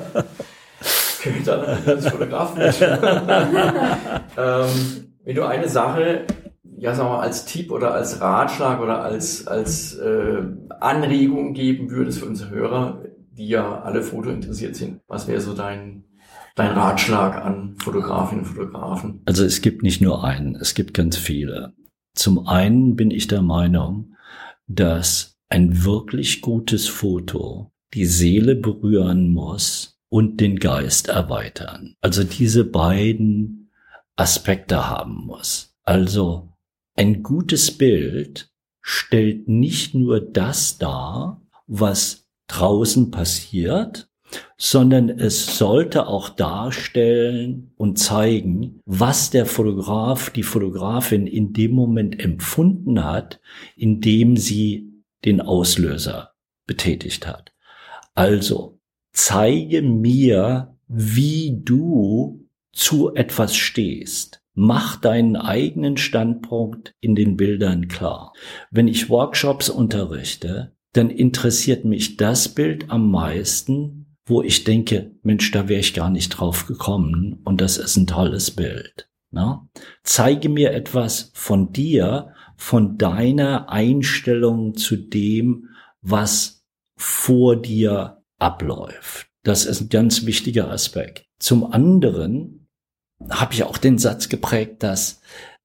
[1.22, 2.54] Könnte dann als Fotograf
[4.38, 4.68] ähm,
[5.24, 6.26] Wenn du eine Sache,
[6.78, 10.42] ja, sagen wir mal, als Tipp oder als Ratschlag oder als, als äh,
[10.80, 15.52] Anregung geben würdest für unsere Hörer, die ja alle Foto interessiert sind, was wäre so
[15.52, 16.04] dein
[16.56, 19.22] dein Ratschlag an Fotografinnen und Fotografen?
[19.26, 21.74] Also es gibt nicht nur einen, es gibt ganz viele.
[22.14, 24.16] Zum einen bin ich der Meinung,
[24.66, 31.94] dass ein wirklich gutes Foto die Seele berühren muss und den Geist erweitern.
[32.00, 33.70] Also diese beiden
[34.16, 35.76] Aspekte haben muss.
[35.84, 36.52] Also
[36.96, 38.50] ein gutes Bild
[38.80, 44.08] stellt nicht nur das dar, was draußen passiert,
[44.58, 52.18] sondern es sollte auch darstellen und zeigen, was der Fotograf, die Fotografin in dem Moment
[52.18, 53.40] empfunden hat,
[53.76, 54.92] in dem sie
[55.24, 56.32] den Auslöser
[56.66, 57.52] betätigt hat.
[58.14, 58.78] Also
[59.12, 64.42] zeige mir, wie du zu etwas stehst.
[64.54, 68.32] Mach deinen eigenen Standpunkt in den Bildern klar.
[68.70, 75.50] Wenn ich Workshops unterrichte, dann interessiert mich das Bild am meisten, wo ich denke, Mensch,
[75.52, 79.08] da wäre ich gar nicht drauf gekommen und das ist ein tolles Bild.
[79.30, 79.60] Ne?
[80.02, 85.68] Zeige mir etwas von dir, von deiner Einstellung zu dem,
[86.00, 86.64] was
[86.96, 89.28] vor dir abläuft.
[89.44, 91.26] Das ist ein ganz wichtiger Aspekt.
[91.38, 92.68] Zum anderen
[93.30, 95.20] habe ich auch den Satz geprägt, dass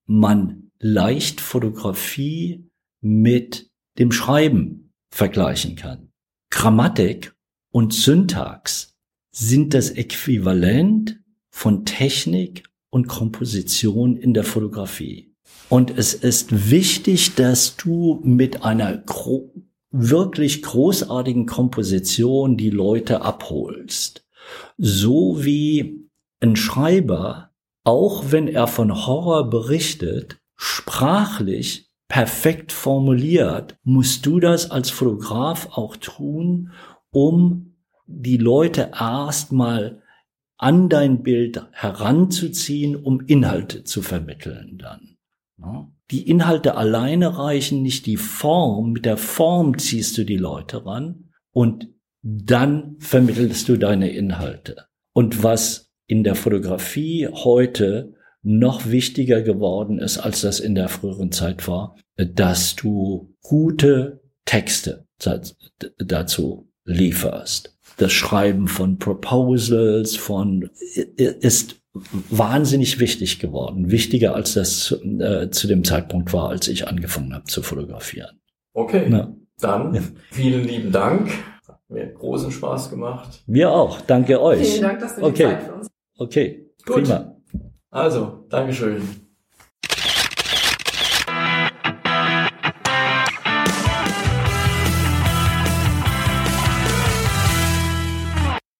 [0.05, 2.69] man leicht Fotografie
[3.01, 6.11] mit dem Schreiben vergleichen kann.
[6.49, 7.33] Grammatik
[7.71, 8.95] und Syntax
[9.31, 11.19] sind das Äquivalent
[11.49, 15.33] von Technik und Komposition in der Fotografie.
[15.69, 19.53] Und es ist wichtig, dass du mit einer gro
[19.93, 24.25] wirklich großartigen Komposition die Leute abholst.
[24.77, 26.09] So wie
[26.39, 27.51] ein Schreiber,
[27.83, 35.95] auch wenn er von Horror berichtet, sprachlich perfekt formuliert, musst du das als Fotograf auch
[35.95, 36.71] tun,
[37.11, 37.75] um
[38.07, 40.01] die Leute erstmal
[40.57, 45.17] an dein Bild heranzuziehen, um Inhalte zu vermitteln dann.
[46.11, 51.29] Die Inhalte alleine reichen nicht, die Form, mit der Form ziehst du die Leute ran
[51.51, 51.89] und
[52.21, 54.87] dann vermittelst du deine Inhalte.
[55.13, 61.31] Und was in der Fotografie heute noch wichtiger geworden ist, als das in der früheren
[61.31, 65.07] Zeit war, dass du gute Texte
[65.97, 67.75] dazu lieferst.
[67.97, 70.69] Das Schreiben von Proposals, von
[71.15, 71.81] ist
[72.29, 77.45] wahnsinnig wichtig geworden, wichtiger als das äh, zu dem Zeitpunkt war, als ich angefangen habe
[77.45, 78.39] zu fotografieren.
[78.73, 79.33] Okay, ja.
[79.59, 80.01] dann ja.
[80.31, 81.29] vielen lieben Dank.
[81.67, 83.43] Hat mir großen Spaß gemacht.
[83.45, 83.99] Mir auch.
[84.01, 84.65] Danke euch.
[84.65, 85.33] Vielen Dank, dass du okay.
[85.33, 85.87] die Zeit für uns.
[86.17, 87.03] Okay, Gut.
[87.03, 87.35] prima.
[87.89, 89.01] Also, Dankeschön.